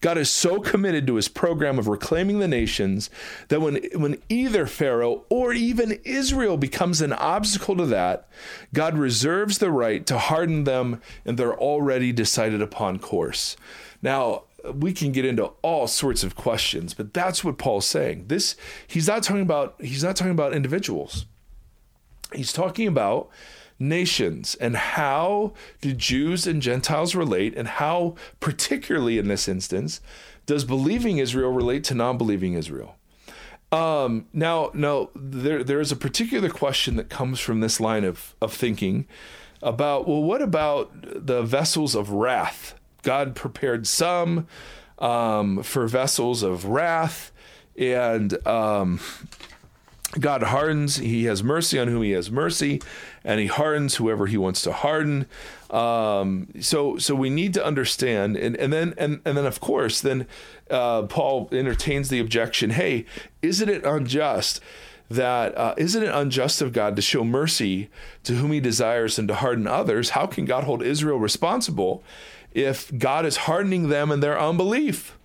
God 0.00 0.18
is 0.18 0.30
so 0.30 0.60
committed 0.60 1.06
to 1.06 1.16
his 1.16 1.28
program 1.28 1.78
of 1.78 1.88
reclaiming 1.88 2.38
the 2.38 2.48
nations 2.48 3.10
that 3.48 3.60
when, 3.60 3.76
when 3.94 4.20
either 4.28 4.66
Pharaoh 4.66 5.24
or 5.28 5.52
even 5.52 6.00
Israel 6.04 6.56
becomes 6.56 7.00
an 7.00 7.12
obstacle 7.12 7.76
to 7.76 7.86
that, 7.86 8.28
God 8.74 8.96
reserves 8.96 9.58
the 9.58 9.70
right 9.70 10.04
to 10.06 10.18
harden 10.18 10.64
them 10.64 11.00
in 11.24 11.36
their 11.36 11.54
already 11.54 12.12
decided 12.12 12.62
upon 12.62 12.98
course. 12.98 13.56
Now, 14.02 14.44
we 14.74 14.92
can 14.92 15.12
get 15.12 15.24
into 15.24 15.46
all 15.62 15.86
sorts 15.86 16.22
of 16.22 16.36
questions, 16.36 16.94
but 16.94 17.12
that's 17.12 17.42
what 17.42 17.58
Paul's 17.58 17.86
saying. 17.86 18.26
This 18.28 18.56
he's 18.86 19.08
not 19.08 19.22
talking 19.22 19.42
about 19.42 19.74
he's 19.80 20.04
not 20.04 20.16
talking 20.16 20.32
about 20.32 20.54
individuals. 20.54 21.26
He's 22.32 22.52
talking 22.52 22.86
about 22.86 23.28
nations 23.78 24.54
and 24.56 24.76
how 24.76 25.52
do 25.80 25.92
Jews 25.92 26.46
and 26.46 26.62
Gentiles 26.62 27.14
relate, 27.14 27.54
and 27.56 27.68
how, 27.68 28.14
particularly 28.40 29.18
in 29.18 29.28
this 29.28 29.48
instance, 29.48 30.00
does 30.46 30.64
believing 30.64 31.18
Israel 31.18 31.50
relate 31.50 31.84
to 31.84 31.94
non 31.94 32.18
believing 32.18 32.54
Israel? 32.54 32.96
Um, 33.70 34.26
now, 34.32 34.70
now 34.74 35.08
there 35.14 35.64
there 35.64 35.80
is 35.80 35.90
a 35.90 35.96
particular 35.96 36.50
question 36.50 36.96
that 36.96 37.08
comes 37.08 37.40
from 37.40 37.60
this 37.60 37.80
line 37.80 38.04
of 38.04 38.34
of 38.40 38.52
thinking 38.52 39.06
about 39.62 40.06
well, 40.06 40.22
what 40.22 40.42
about 40.42 40.90
the 41.02 41.42
vessels 41.42 41.94
of 41.94 42.10
wrath? 42.10 42.74
God 43.02 43.34
prepared 43.34 43.86
some 43.86 44.46
um, 44.98 45.62
for 45.62 45.86
vessels 45.88 46.42
of 46.42 46.66
wrath, 46.66 47.32
and 47.76 48.46
um, 48.46 49.00
God 50.18 50.42
hardens, 50.42 50.96
he 50.96 51.24
has 51.24 51.42
mercy 51.42 51.78
on 51.78 51.88
whom 51.88 52.02
he 52.02 52.10
has 52.10 52.30
mercy, 52.30 52.82
and 53.24 53.40
he 53.40 53.46
hardens 53.46 53.96
whoever 53.96 54.26
he 54.26 54.36
wants 54.36 54.62
to 54.62 54.72
harden. 54.72 55.26
Um, 55.70 56.48
so 56.60 56.98
so 56.98 57.14
we 57.14 57.30
need 57.30 57.54
to 57.54 57.64
understand, 57.64 58.36
and, 58.36 58.56
and 58.56 58.72
then 58.72 58.94
and, 58.98 59.20
and 59.24 59.36
then 59.36 59.46
of 59.46 59.60
course, 59.60 60.00
then 60.00 60.26
uh, 60.70 61.02
Paul 61.02 61.48
entertains 61.52 62.08
the 62.08 62.18
objection, 62.18 62.70
hey, 62.70 63.06
isn't 63.40 63.68
it 63.68 63.84
unjust? 63.84 64.60
that 65.10 65.56
uh, 65.58 65.74
not 65.76 66.02
it 66.02 66.14
unjust 66.14 66.62
of 66.62 66.72
God 66.72 66.96
to 66.96 67.02
show 67.02 67.22
mercy 67.22 67.90
to 68.24 68.34
whom 68.34 68.52
he 68.52 68.60
desires 68.60 69.18
and 69.18 69.28
to 69.28 69.34
harden 69.34 69.66
others? 69.66 70.10
How 70.10 70.26
can 70.26 70.46
God 70.46 70.64
hold 70.64 70.82
Israel 70.82 71.18
responsible 71.18 72.02
if 72.52 72.96
God 72.96 73.26
is 73.26 73.36
hardening 73.36 73.88
them 73.88 74.10
in 74.10 74.20
their 74.20 74.40
unbelief? 74.40 75.18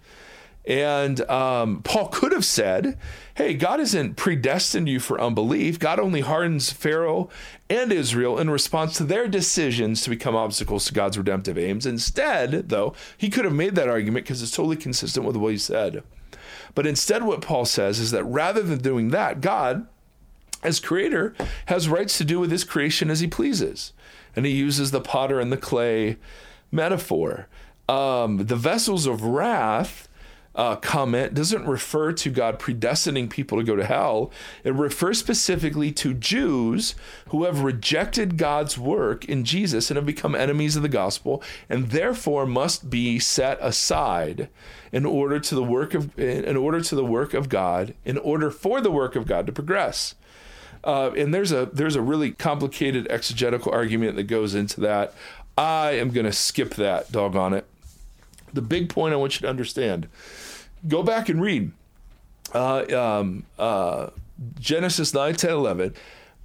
And 0.65 1.21
um, 1.29 1.81
Paul 1.83 2.09
could 2.09 2.33
have 2.33 2.43
said, 2.43 2.97
hey, 3.37 3.53
God 3.53 3.79
isn't 3.79 4.15
predestined 4.15 4.89
you 4.89 4.99
for 4.99 5.21
unbelief. 5.21 5.77
God 5.77 5.99
only 5.99 6.21
hardens 6.21 6.71
Pharaoh 6.71 7.29
and 7.69 7.91
Israel 7.91 8.39
in 8.39 8.49
response 8.49 8.97
to 8.97 9.03
their 9.03 9.27
decisions 9.27 10.01
to 10.01 10.09
become 10.09 10.35
obstacles 10.35 10.85
to 10.85 10.93
God's 10.93 11.19
redemptive 11.19 11.55
aims. 11.55 11.85
Instead, 11.85 12.69
though, 12.69 12.95
he 13.15 13.29
could 13.29 13.45
have 13.45 13.53
made 13.53 13.75
that 13.75 13.87
argument 13.87 14.25
because 14.25 14.41
it's 14.41 14.55
totally 14.55 14.75
consistent 14.75 15.23
with 15.23 15.35
what 15.35 15.51
he 15.51 15.57
said. 15.59 16.01
But 16.73 16.87
instead, 16.87 17.23
what 17.23 17.41
Paul 17.41 17.65
says 17.65 17.99
is 17.99 18.09
that 18.09 18.23
rather 18.23 18.63
than 18.63 18.79
doing 18.79 19.09
that, 19.09 19.39
God, 19.39 19.85
as 20.63 20.79
creator, 20.79 21.35
has 21.67 21.87
rights 21.87 22.17
to 22.17 22.25
do 22.25 22.39
with 22.39 22.49
his 22.49 22.63
creation 22.63 23.11
as 23.11 23.19
he 23.19 23.27
pleases. 23.27 23.93
And 24.35 24.47
he 24.47 24.51
uses 24.51 24.89
the 24.89 24.99
potter 24.99 25.39
and 25.39 25.51
the 25.51 25.57
clay 25.57 26.17
metaphor. 26.71 27.47
Um, 27.87 28.47
the 28.47 28.55
vessels 28.55 29.05
of 29.05 29.23
wrath 29.23 30.06
uh, 30.57 30.75
comment 30.75 31.35
doesn't 31.35 31.67
refer 31.67 32.11
to 32.11 32.31
God 32.31 32.57
predestining 32.59 33.29
people 33.29 33.59
to 33.59 33.63
go 33.63 33.75
to 33.75 33.85
hell. 33.85 34.31
It 34.63 34.73
refers 34.73 35.19
specifically 35.19 35.91
to 35.93 36.15
Jews 36.15 36.95
who 37.29 37.43
have 37.43 37.61
rejected 37.61 38.37
God's 38.37 38.75
work 38.77 39.23
in 39.25 39.45
Jesus 39.45 39.91
and 39.91 39.97
have 39.97 40.05
become 40.05 40.33
enemies 40.33 40.75
of 40.75 40.81
the 40.81 40.89
gospel 40.89 41.43
and 41.69 41.91
therefore 41.91 42.47
must 42.47 42.89
be 42.89 43.19
set 43.19 43.59
aside 43.61 44.49
in 44.91 45.05
order 45.05 45.39
to 45.39 45.53
the 45.53 45.63
work 45.63 45.93
of 45.93 46.17
in 46.17 46.57
order 46.57 46.81
to 46.81 46.95
the 46.95 47.05
work 47.05 47.35
of 47.35 47.49
God, 47.49 47.93
in 48.03 48.17
order 48.17 48.49
for 48.49 48.81
the 48.81 48.91
work 48.91 49.15
of 49.15 49.27
God 49.27 49.45
to 49.45 49.51
progress. 49.51 50.15
Uh, 50.83 51.11
and 51.15 51.33
there's 51.33 51.51
a 51.51 51.69
there's 51.71 51.95
a 51.95 52.01
really 52.01 52.31
complicated 52.31 53.05
exegetical 53.11 53.71
argument 53.71 54.15
that 54.15 54.23
goes 54.23 54.55
into 54.55 54.81
that. 54.81 55.13
I 55.55 55.91
am 55.91 56.09
going 56.09 56.25
to 56.25 56.31
skip 56.31 56.75
that, 56.75 57.11
doggone 57.11 57.53
it. 57.53 57.65
The 58.53 58.61
big 58.61 58.89
point 58.89 59.13
I 59.13 59.17
want 59.17 59.35
you 59.35 59.41
to 59.41 59.49
understand 59.49 60.07
go 60.87 61.03
back 61.03 61.29
and 61.29 61.41
read 61.41 61.71
uh, 62.53 62.85
um, 62.93 63.45
uh, 63.57 64.09
Genesis 64.59 65.13
9, 65.13 65.35
10, 65.35 65.51
11. 65.51 65.93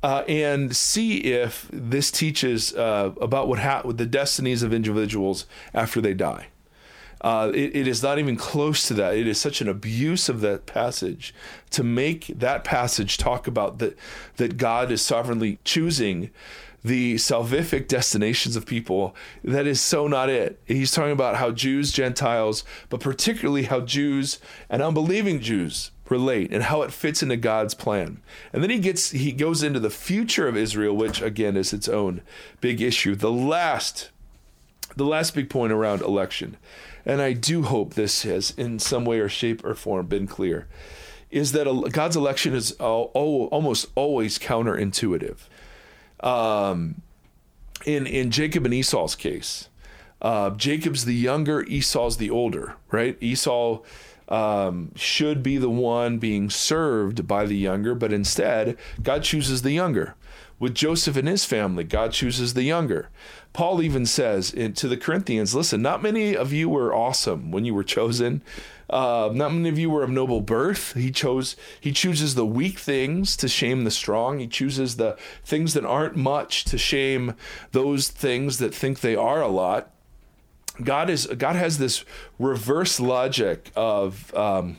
Uh, 0.02 0.24
and 0.26 0.74
see 0.74 1.18
if 1.18 1.68
this 1.72 2.10
teaches 2.10 2.74
uh, 2.74 3.12
about 3.20 3.46
what 3.46 3.60
ha- 3.60 3.82
the 3.82 4.06
destinies 4.06 4.64
of 4.64 4.72
individuals 4.72 5.46
after 5.72 6.00
they 6.00 6.12
die. 6.12 6.48
Uh, 7.20 7.52
it, 7.54 7.76
it 7.76 7.86
is 7.86 8.02
not 8.02 8.18
even 8.18 8.36
close 8.36 8.88
to 8.88 8.94
that. 8.94 9.16
It 9.16 9.28
is 9.28 9.40
such 9.40 9.60
an 9.60 9.68
abuse 9.68 10.28
of 10.28 10.40
that 10.40 10.66
passage 10.66 11.32
to 11.70 11.84
make 11.84 12.26
that 12.26 12.64
passage 12.64 13.16
talk 13.16 13.46
about 13.46 13.78
that 13.78 13.96
that 14.38 14.56
God 14.56 14.90
is 14.90 15.02
sovereignly 15.02 15.60
choosing 15.62 16.30
the 16.84 17.14
salvific 17.14 17.86
destinations 17.86 18.56
of 18.56 18.66
people. 18.66 19.14
That 19.44 19.66
is 19.66 19.80
so 19.80 20.08
not 20.08 20.28
it. 20.28 20.60
He's 20.66 20.90
talking 20.90 21.12
about 21.12 21.36
how 21.36 21.52
Jews, 21.52 21.92
Gentiles, 21.92 22.64
but 22.88 23.00
particularly 23.00 23.64
how 23.64 23.80
Jews 23.80 24.38
and 24.68 24.82
unbelieving 24.82 25.40
Jews 25.40 25.90
relate 26.08 26.52
and 26.52 26.64
how 26.64 26.82
it 26.82 26.92
fits 26.92 27.22
into 27.22 27.36
God's 27.36 27.74
plan. 27.74 28.20
And 28.52 28.62
then 28.62 28.70
he 28.70 28.78
gets 28.78 29.10
he 29.10 29.32
goes 29.32 29.62
into 29.62 29.80
the 29.80 29.90
future 29.90 30.48
of 30.48 30.56
Israel, 30.56 30.96
which 30.96 31.22
again 31.22 31.56
is 31.56 31.72
its 31.72 31.88
own 31.88 32.20
big 32.60 32.80
issue. 32.80 33.14
The 33.14 33.32
last 33.32 34.10
the 34.96 35.06
last 35.06 35.34
big 35.34 35.48
point 35.48 35.72
around 35.72 36.02
election, 36.02 36.56
and 37.06 37.22
I 37.22 37.32
do 37.32 37.62
hope 37.62 37.94
this 37.94 38.22
has 38.24 38.50
in 38.56 38.78
some 38.78 39.04
way 39.04 39.20
or 39.20 39.28
shape 39.28 39.64
or 39.64 39.74
form 39.74 40.06
been 40.06 40.26
clear, 40.26 40.66
is 41.30 41.52
that 41.52 41.90
God's 41.92 42.16
election 42.16 42.54
is 42.54 42.72
almost 42.72 43.86
always 43.94 44.38
counterintuitive 44.38 45.38
um, 46.22 47.02
in 47.84 48.06
in 48.06 48.30
Jacob 48.30 48.64
and 48.64 48.74
Esau's 48.74 49.14
case, 49.14 49.68
uh, 50.20 50.50
Jacob's 50.50 51.04
the 51.04 51.14
younger, 51.14 51.62
Esau's 51.64 52.16
the 52.16 52.30
older, 52.30 52.76
right? 52.90 53.16
Esau 53.20 53.80
um, 54.28 54.92
should 54.94 55.42
be 55.42 55.58
the 55.58 55.70
one 55.70 56.18
being 56.18 56.48
served 56.48 57.26
by 57.26 57.44
the 57.44 57.56
younger, 57.56 57.94
but 57.94 58.12
instead, 58.12 58.78
God 59.02 59.22
chooses 59.24 59.62
the 59.62 59.72
younger. 59.72 60.14
With 60.58 60.74
Joseph 60.74 61.16
and 61.16 61.26
his 61.26 61.44
family, 61.44 61.82
God 61.82 62.12
chooses 62.12 62.54
the 62.54 62.62
younger. 62.62 63.08
Paul 63.52 63.82
even 63.82 64.06
says 64.06 64.52
in, 64.52 64.74
to 64.74 64.86
the 64.86 64.96
Corinthians, 64.96 65.56
listen, 65.56 65.82
not 65.82 66.02
many 66.04 66.36
of 66.36 66.52
you 66.52 66.68
were 66.68 66.94
awesome 66.94 67.50
when 67.50 67.64
you 67.64 67.74
were 67.74 67.82
chosen. 67.82 68.42
Uh, 68.92 69.30
not 69.32 69.52
many 69.52 69.70
of 69.70 69.78
you 69.78 69.88
were 69.88 70.02
of 70.02 70.10
noble 70.10 70.42
birth. 70.42 70.92
He 70.92 71.10
chose. 71.10 71.56
He 71.80 71.92
chooses 71.92 72.34
the 72.34 72.44
weak 72.44 72.78
things 72.78 73.36
to 73.38 73.48
shame 73.48 73.84
the 73.84 73.90
strong. 73.90 74.38
He 74.38 74.46
chooses 74.46 74.96
the 74.96 75.16
things 75.44 75.72
that 75.74 75.84
aren't 75.84 76.14
much 76.14 76.64
to 76.64 76.76
shame 76.76 77.34
those 77.72 78.08
things 78.08 78.58
that 78.58 78.74
think 78.74 79.00
they 79.00 79.16
are 79.16 79.40
a 79.40 79.48
lot. 79.48 79.90
God 80.84 81.08
is. 81.08 81.26
God 81.26 81.56
has 81.56 81.78
this 81.78 82.04
reverse 82.38 83.00
logic 83.00 83.72
of. 83.74 84.34
Um, 84.34 84.78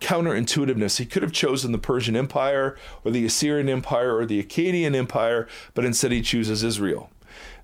counterintuitiveness. 0.00 0.98
He 0.98 1.06
could 1.06 1.22
have 1.22 1.32
chosen 1.32 1.72
the 1.72 1.78
Persian 1.78 2.14
Empire 2.14 2.76
or 3.04 3.10
the 3.10 3.24
Assyrian 3.24 3.70
Empire 3.70 4.14
or 4.14 4.26
the 4.26 4.42
Akkadian 4.42 4.94
Empire, 4.94 5.48
but 5.72 5.86
instead 5.86 6.12
he 6.12 6.20
chooses 6.20 6.62
Israel 6.62 7.10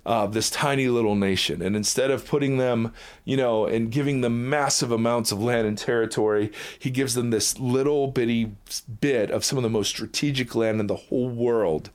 uh, 0.05 0.27
this 0.27 0.49
tiny 0.49 0.87
little 0.87 1.15
nation. 1.15 1.61
And 1.61 1.75
instead 1.75 2.11
of 2.11 2.25
putting 2.25 2.57
them, 2.57 2.93
you 3.23 3.37
know, 3.37 3.65
and 3.65 3.91
giving 3.91 4.21
them 4.21 4.49
massive 4.49 4.91
amounts 4.91 5.31
of 5.31 5.41
land 5.41 5.67
and 5.67 5.77
territory, 5.77 6.51
he 6.79 6.89
gives 6.89 7.13
them 7.13 7.29
this 7.29 7.59
little 7.59 8.07
bitty 8.07 8.51
bit 8.99 9.31
of 9.31 9.45
some 9.45 9.57
of 9.57 9.63
the 9.63 9.69
most 9.69 9.89
strategic 9.89 10.55
land 10.55 10.79
in 10.79 10.87
the 10.87 10.95
whole 10.95 11.29
world. 11.29 11.89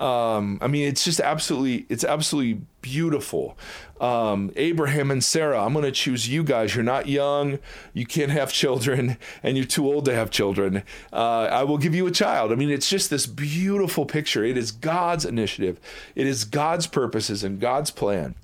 Um, 0.00 0.58
I 0.62 0.66
mean, 0.66 0.88
it's 0.88 1.04
just 1.04 1.20
absolutely, 1.20 1.84
it's 1.90 2.04
absolutely 2.04 2.62
beautiful. 2.80 3.58
Um, 4.00 4.50
Abraham 4.56 5.10
and 5.10 5.22
Sarah, 5.22 5.62
I'm 5.62 5.74
going 5.74 5.84
to 5.84 5.92
choose 5.92 6.26
you 6.26 6.42
guys. 6.42 6.74
You're 6.74 6.82
not 6.82 7.06
young, 7.06 7.58
you 7.92 8.06
can't 8.06 8.30
have 8.30 8.50
children, 8.50 9.18
and 9.42 9.58
you're 9.58 9.66
too 9.66 9.86
old 9.86 10.06
to 10.06 10.14
have 10.14 10.30
children. 10.30 10.84
Uh, 11.12 11.48
I 11.50 11.64
will 11.64 11.76
give 11.76 11.94
you 11.94 12.06
a 12.06 12.10
child. 12.10 12.50
I 12.50 12.54
mean, 12.54 12.70
it's 12.70 12.88
just 12.88 13.10
this 13.10 13.26
beautiful 13.26 14.06
picture. 14.06 14.42
It 14.42 14.56
is 14.56 14.72
God's 14.72 15.26
initiative, 15.26 15.78
it 16.14 16.26
is 16.26 16.44
God's 16.44 16.86
purposes 16.86 17.44
and 17.44 17.60
God's 17.60 17.90
plan. 17.90 18.36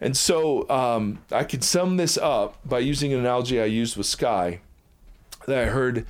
And 0.00 0.16
so 0.16 0.68
um, 0.68 1.20
I 1.30 1.44
could 1.44 1.62
sum 1.62 1.96
this 1.96 2.18
up 2.18 2.58
by 2.66 2.80
using 2.80 3.12
an 3.12 3.20
analogy 3.20 3.60
I 3.60 3.66
used 3.66 3.96
with 3.96 4.06
Skye 4.06 4.58
that 5.46 5.58
I 5.58 5.66
heard 5.66 6.06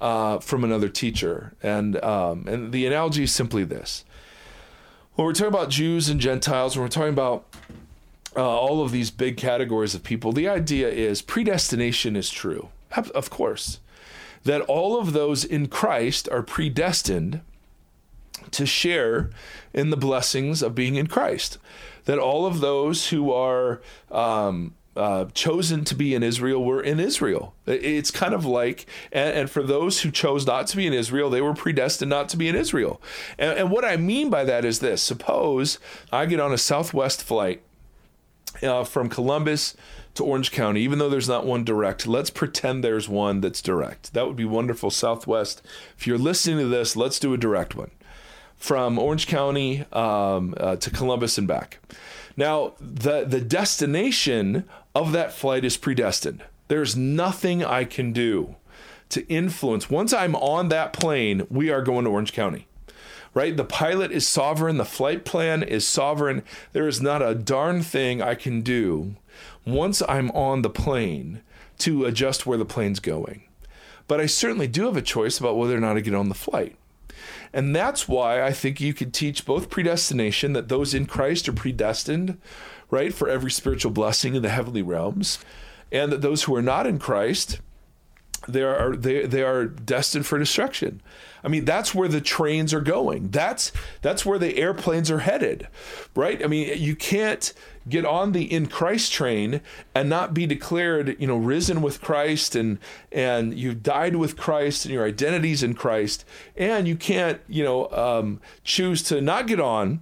uh, 0.00 0.38
from 0.38 0.64
another 0.64 0.88
teacher. 0.88 1.52
And, 1.62 2.02
um, 2.02 2.46
and 2.48 2.72
the 2.72 2.86
analogy 2.86 3.24
is 3.24 3.32
simply 3.32 3.62
this 3.62 4.05
when 5.16 5.24
we're 5.24 5.32
talking 5.32 5.52
about 5.52 5.70
Jews 5.70 6.08
and 6.08 6.20
Gentiles, 6.20 6.76
when 6.76 6.84
we're 6.84 6.88
talking 6.88 7.12
about 7.12 7.46
uh, 8.36 8.46
all 8.46 8.82
of 8.82 8.92
these 8.92 9.10
big 9.10 9.38
categories 9.38 9.94
of 9.94 10.02
people, 10.02 10.30
the 10.30 10.46
idea 10.46 10.88
is 10.88 11.22
predestination 11.22 12.16
is 12.16 12.30
true. 12.30 12.68
Of 12.94 13.30
course. 13.30 13.80
That 14.44 14.60
all 14.62 15.00
of 15.00 15.12
those 15.12 15.44
in 15.44 15.68
Christ 15.68 16.28
are 16.30 16.42
predestined 16.42 17.40
to 18.50 18.66
share 18.66 19.30
in 19.72 19.90
the 19.90 19.96
blessings 19.96 20.62
of 20.62 20.74
being 20.74 20.96
in 20.96 21.06
Christ. 21.06 21.58
That 22.04 22.18
all 22.18 22.46
of 22.46 22.60
those 22.60 23.08
who 23.08 23.32
are 23.32 23.80
um, 24.10 24.74
uh, 24.96 25.26
chosen 25.34 25.84
to 25.84 25.94
be 25.94 26.14
in 26.14 26.22
Israel 26.22 26.64
were 26.64 26.82
in 26.82 26.98
Israel. 26.98 27.54
It's 27.66 28.10
kind 28.10 28.34
of 28.34 28.44
like, 28.44 28.86
and, 29.12 29.36
and, 29.36 29.50
for 29.50 29.62
those 29.62 30.00
who 30.00 30.10
chose 30.10 30.46
not 30.46 30.66
to 30.68 30.76
be 30.76 30.86
in 30.86 30.92
Israel, 30.92 31.30
they 31.30 31.40
were 31.40 31.54
predestined 31.54 32.10
not 32.10 32.28
to 32.30 32.36
be 32.36 32.48
in 32.48 32.56
Israel. 32.56 33.00
And, 33.38 33.58
and 33.58 33.70
what 33.70 33.84
I 33.84 33.96
mean 33.96 34.30
by 34.30 34.44
that 34.44 34.64
is 34.64 34.80
this 34.80 35.02
suppose 35.02 35.78
I 36.12 36.26
get 36.26 36.40
on 36.40 36.52
a 36.52 36.58
Southwest 36.58 37.22
flight 37.22 37.62
uh, 38.62 38.84
from 38.84 39.08
Columbus 39.08 39.76
to 40.14 40.24
Orange 40.24 40.50
County, 40.50 40.80
even 40.80 40.98
though 40.98 41.10
there's 41.10 41.28
not 41.28 41.44
one 41.44 41.62
direct, 41.62 42.06
let's 42.06 42.30
pretend 42.30 42.82
there's 42.82 43.08
one 43.08 43.40
that's 43.40 43.60
direct. 43.60 44.14
That 44.14 44.26
would 44.26 44.36
be 44.36 44.46
wonderful, 44.46 44.90
Southwest. 44.90 45.62
If 45.98 46.06
you're 46.06 46.18
listening 46.18 46.58
to 46.58 46.66
this, 46.66 46.96
let's 46.96 47.18
do 47.18 47.34
a 47.34 47.38
direct 47.38 47.74
one. 47.74 47.90
From 48.56 48.98
Orange 48.98 49.26
County 49.26 49.84
um, 49.92 50.54
uh, 50.58 50.76
to 50.76 50.90
Columbus 50.90 51.38
and 51.38 51.46
back. 51.46 51.78
Now, 52.36 52.74
the, 52.80 53.24
the 53.24 53.40
destination 53.40 54.64
of 54.94 55.12
that 55.12 55.32
flight 55.32 55.64
is 55.64 55.76
predestined. 55.76 56.42
There's 56.68 56.96
nothing 56.96 57.64
I 57.64 57.84
can 57.84 58.12
do 58.12 58.56
to 59.10 59.26
influence. 59.28 59.88
Once 59.88 60.12
I'm 60.12 60.34
on 60.36 60.68
that 60.68 60.92
plane, 60.92 61.46
we 61.48 61.70
are 61.70 61.82
going 61.82 62.04
to 62.04 62.10
Orange 62.10 62.32
County. 62.32 62.66
Right? 63.34 63.56
The 63.56 63.64
pilot 63.64 64.12
is 64.12 64.26
sovereign, 64.26 64.78
the 64.78 64.84
flight 64.86 65.26
plan 65.26 65.62
is 65.62 65.86
sovereign. 65.86 66.42
There 66.72 66.88
is 66.88 67.02
not 67.02 67.20
a 67.20 67.34
darn 67.34 67.82
thing 67.82 68.22
I 68.22 68.34
can 68.34 68.62
do 68.62 69.16
once 69.66 70.00
I'm 70.08 70.30
on 70.30 70.62
the 70.62 70.70
plane 70.70 71.42
to 71.78 72.06
adjust 72.06 72.46
where 72.46 72.56
the 72.56 72.64
plane's 72.64 73.00
going. 73.00 73.42
But 74.08 74.20
I 74.20 74.26
certainly 74.26 74.68
do 74.68 74.86
have 74.86 74.96
a 74.96 75.02
choice 75.02 75.38
about 75.38 75.58
whether 75.58 75.76
or 75.76 75.80
not 75.80 75.96
I 75.96 76.00
get 76.00 76.14
on 76.14 76.30
the 76.30 76.34
flight. 76.34 76.76
And 77.56 77.74
that's 77.74 78.06
why 78.06 78.42
I 78.42 78.52
think 78.52 78.82
you 78.82 78.92
could 78.92 79.14
teach 79.14 79.46
both 79.46 79.70
predestination, 79.70 80.52
that 80.52 80.68
those 80.68 80.92
in 80.92 81.06
Christ 81.06 81.48
are 81.48 81.54
predestined, 81.54 82.38
right, 82.90 83.14
for 83.14 83.30
every 83.30 83.50
spiritual 83.50 83.92
blessing 83.92 84.34
in 84.34 84.42
the 84.42 84.50
heavenly 84.50 84.82
realms, 84.82 85.38
and 85.90 86.12
that 86.12 86.20
those 86.20 86.42
who 86.42 86.54
are 86.54 86.60
not 86.60 86.86
in 86.86 86.98
Christ, 86.98 87.62
they 88.48 88.62
are 88.62 88.96
they 88.96 89.26
they 89.26 89.42
are 89.42 89.66
destined 89.66 90.26
for 90.26 90.38
destruction. 90.38 91.00
I 91.44 91.48
mean, 91.48 91.64
that's 91.64 91.94
where 91.94 92.08
the 92.08 92.20
trains 92.20 92.74
are 92.74 92.80
going. 92.80 93.30
That's 93.30 93.70
that's 94.02 94.26
where 94.26 94.38
the 94.38 94.58
airplanes 94.58 95.10
are 95.10 95.20
headed, 95.20 95.68
right? 96.14 96.42
I 96.42 96.48
mean, 96.48 96.76
you 96.76 96.96
can't 96.96 97.52
get 97.88 98.04
on 98.04 98.32
the 98.32 98.52
in 98.52 98.66
Christ 98.66 99.12
train 99.12 99.60
and 99.94 100.08
not 100.08 100.34
be 100.34 100.46
declared, 100.46 101.16
you 101.20 101.26
know, 101.26 101.36
risen 101.36 101.82
with 101.82 102.00
Christ 102.00 102.56
and 102.56 102.78
and 103.12 103.56
you've 103.56 103.82
died 103.82 104.16
with 104.16 104.36
Christ 104.36 104.84
and 104.84 104.92
your 104.92 105.06
identity's 105.06 105.62
in 105.62 105.74
Christ, 105.74 106.24
and 106.56 106.88
you 106.88 106.96
can't, 106.96 107.40
you 107.48 107.62
know, 107.62 107.88
um, 107.90 108.40
choose 108.64 109.02
to 109.04 109.20
not 109.20 109.46
get 109.46 109.60
on 109.60 110.00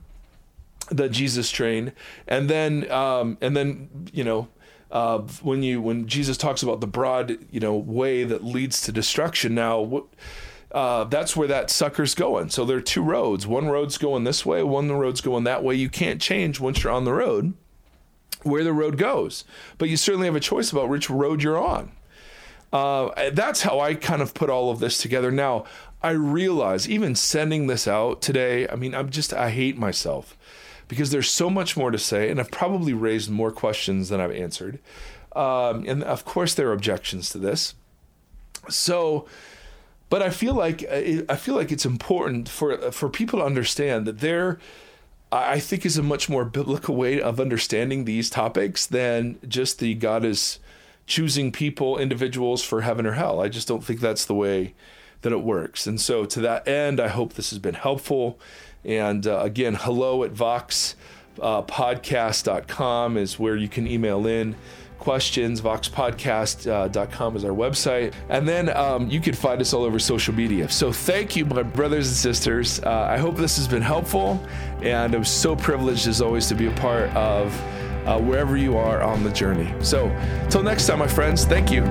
the 0.90 1.08
Jesus 1.08 1.50
train, 1.50 1.92
and 2.26 2.48
then 2.48 2.90
um, 2.90 3.38
and 3.40 3.56
then 3.56 4.08
you 4.12 4.24
know. 4.24 4.48
Uh, 4.94 5.18
when 5.42 5.62
you 5.62 5.82
when 5.82 6.06
Jesus 6.06 6.36
talks 6.36 6.62
about 6.62 6.80
the 6.80 6.86
broad 6.86 7.36
you 7.50 7.60
know 7.60 7.74
way 7.74 8.24
that 8.24 8.44
leads 8.44 8.80
to 8.82 8.92
destruction 8.92 9.54
now 9.54 10.04
uh, 10.70 11.04
that's 11.04 11.36
where 11.36 11.46
that 11.46 11.70
sucker's 11.70 12.16
going. 12.16 12.50
So 12.50 12.64
there 12.64 12.76
are 12.76 12.82
two 12.82 13.02
roads. 13.02 13.46
One 13.46 13.68
road's 13.68 13.96
going 13.96 14.24
this 14.24 14.44
way, 14.44 14.62
one 14.64 14.90
road's 14.90 15.20
going 15.20 15.44
that 15.44 15.62
way. 15.62 15.76
You 15.76 15.88
can't 15.88 16.20
change 16.20 16.58
once 16.58 16.82
you're 16.82 16.92
on 16.92 17.04
the 17.04 17.12
road 17.12 17.54
where 18.42 18.64
the 18.64 18.72
road 18.72 18.98
goes, 18.98 19.44
but 19.78 19.88
you 19.88 19.96
certainly 19.96 20.26
have 20.26 20.36
a 20.36 20.40
choice 20.40 20.70
about 20.70 20.88
which 20.88 21.08
road 21.08 21.42
you're 21.42 21.58
on. 21.58 21.92
Uh, 22.72 23.30
that's 23.30 23.62
how 23.62 23.80
I 23.80 23.94
kind 23.94 24.20
of 24.20 24.34
put 24.34 24.50
all 24.50 24.70
of 24.70 24.80
this 24.80 24.98
together. 24.98 25.30
Now, 25.30 25.64
I 26.02 26.10
realize 26.10 26.88
even 26.88 27.14
sending 27.14 27.68
this 27.68 27.88
out 27.88 28.20
today, 28.20 28.68
I 28.68 28.74
mean, 28.74 28.94
I'm 28.94 29.10
just, 29.10 29.32
I 29.32 29.50
hate 29.50 29.78
myself 29.78 30.36
because 30.88 31.10
there's 31.10 31.30
so 31.30 31.48
much 31.50 31.76
more 31.76 31.90
to 31.90 31.98
say, 31.98 32.30
and 32.30 32.40
I've 32.40 32.50
probably 32.50 32.92
raised 32.92 33.30
more 33.30 33.50
questions 33.50 34.08
than 34.08 34.20
I've 34.20 34.32
answered. 34.32 34.78
Um, 35.34 35.84
and 35.86 36.02
of 36.04 36.24
course, 36.24 36.54
there 36.54 36.68
are 36.68 36.72
objections 36.72 37.30
to 37.30 37.38
this. 37.38 37.74
So, 38.68 39.26
but 40.08 40.22
I 40.22 40.30
feel 40.30 40.54
like 40.54 40.84
uh, 40.84 41.22
I 41.28 41.36
feel 41.36 41.54
like 41.54 41.72
it's 41.72 41.84
important 41.84 42.48
for 42.48 42.90
for 42.92 43.08
people 43.08 43.40
to 43.40 43.44
understand 43.44 44.06
that 44.06 44.20
there 44.20 44.58
I 45.32 45.58
think 45.58 45.84
is 45.84 45.98
a 45.98 46.02
much 46.02 46.28
more 46.28 46.44
biblical 46.44 46.94
way 46.94 47.20
of 47.20 47.40
understanding 47.40 48.04
these 48.04 48.30
topics 48.30 48.86
than 48.86 49.38
just 49.48 49.80
the 49.80 49.94
God 49.94 50.24
is 50.24 50.60
choosing 51.06 51.50
people 51.50 51.98
individuals 51.98 52.62
for 52.62 52.82
heaven 52.82 53.04
or 53.04 53.12
hell. 53.12 53.40
I 53.40 53.48
just 53.48 53.66
don't 53.66 53.84
think 53.84 54.00
that's 54.00 54.24
the 54.24 54.34
way 54.34 54.74
that 55.22 55.32
it 55.32 55.42
works. 55.42 55.86
And 55.86 56.00
so 56.00 56.24
to 56.26 56.40
that 56.42 56.68
end, 56.68 57.00
I 57.00 57.08
hope 57.08 57.34
this 57.34 57.50
has 57.50 57.58
been 57.58 57.74
helpful. 57.74 58.38
And 58.84 59.26
uh, 59.26 59.40
again, 59.40 59.74
hello 59.74 60.22
at 60.24 60.34
voxpodcast.com 60.34 63.16
uh, 63.16 63.20
is 63.20 63.38
where 63.38 63.56
you 63.56 63.68
can 63.68 63.86
email 63.86 64.26
in 64.26 64.54
questions. 64.98 65.60
VoxPodcast.com 65.60 67.36
is 67.36 67.44
our 67.44 67.50
website. 67.50 68.14
And 68.28 68.48
then 68.48 68.74
um, 68.74 69.10
you 69.10 69.20
can 69.20 69.34
find 69.34 69.60
us 69.60 69.74
all 69.74 69.84
over 69.84 69.98
social 69.98 70.34
media. 70.34 70.70
So 70.70 70.92
thank 70.92 71.36
you, 71.36 71.44
my 71.44 71.62
brothers 71.62 72.08
and 72.08 72.16
sisters. 72.16 72.80
Uh, 72.80 73.08
I 73.10 73.18
hope 73.18 73.36
this 73.36 73.56
has 73.56 73.68
been 73.68 73.82
helpful. 73.82 74.42
And 74.82 75.14
I'm 75.14 75.24
so 75.24 75.54
privileged, 75.54 76.08
as 76.08 76.22
always, 76.22 76.48
to 76.48 76.54
be 76.54 76.66
a 76.66 76.72
part 76.72 77.10
of 77.10 77.52
uh, 78.06 78.18
wherever 78.18 78.56
you 78.56 78.76
are 78.76 79.02
on 79.02 79.24
the 79.24 79.30
journey. 79.30 79.72
So 79.80 80.08
until 80.42 80.62
next 80.62 80.86
time, 80.86 80.98
my 80.98 81.08
friends, 81.08 81.44
thank 81.44 81.70
you. 81.70 81.82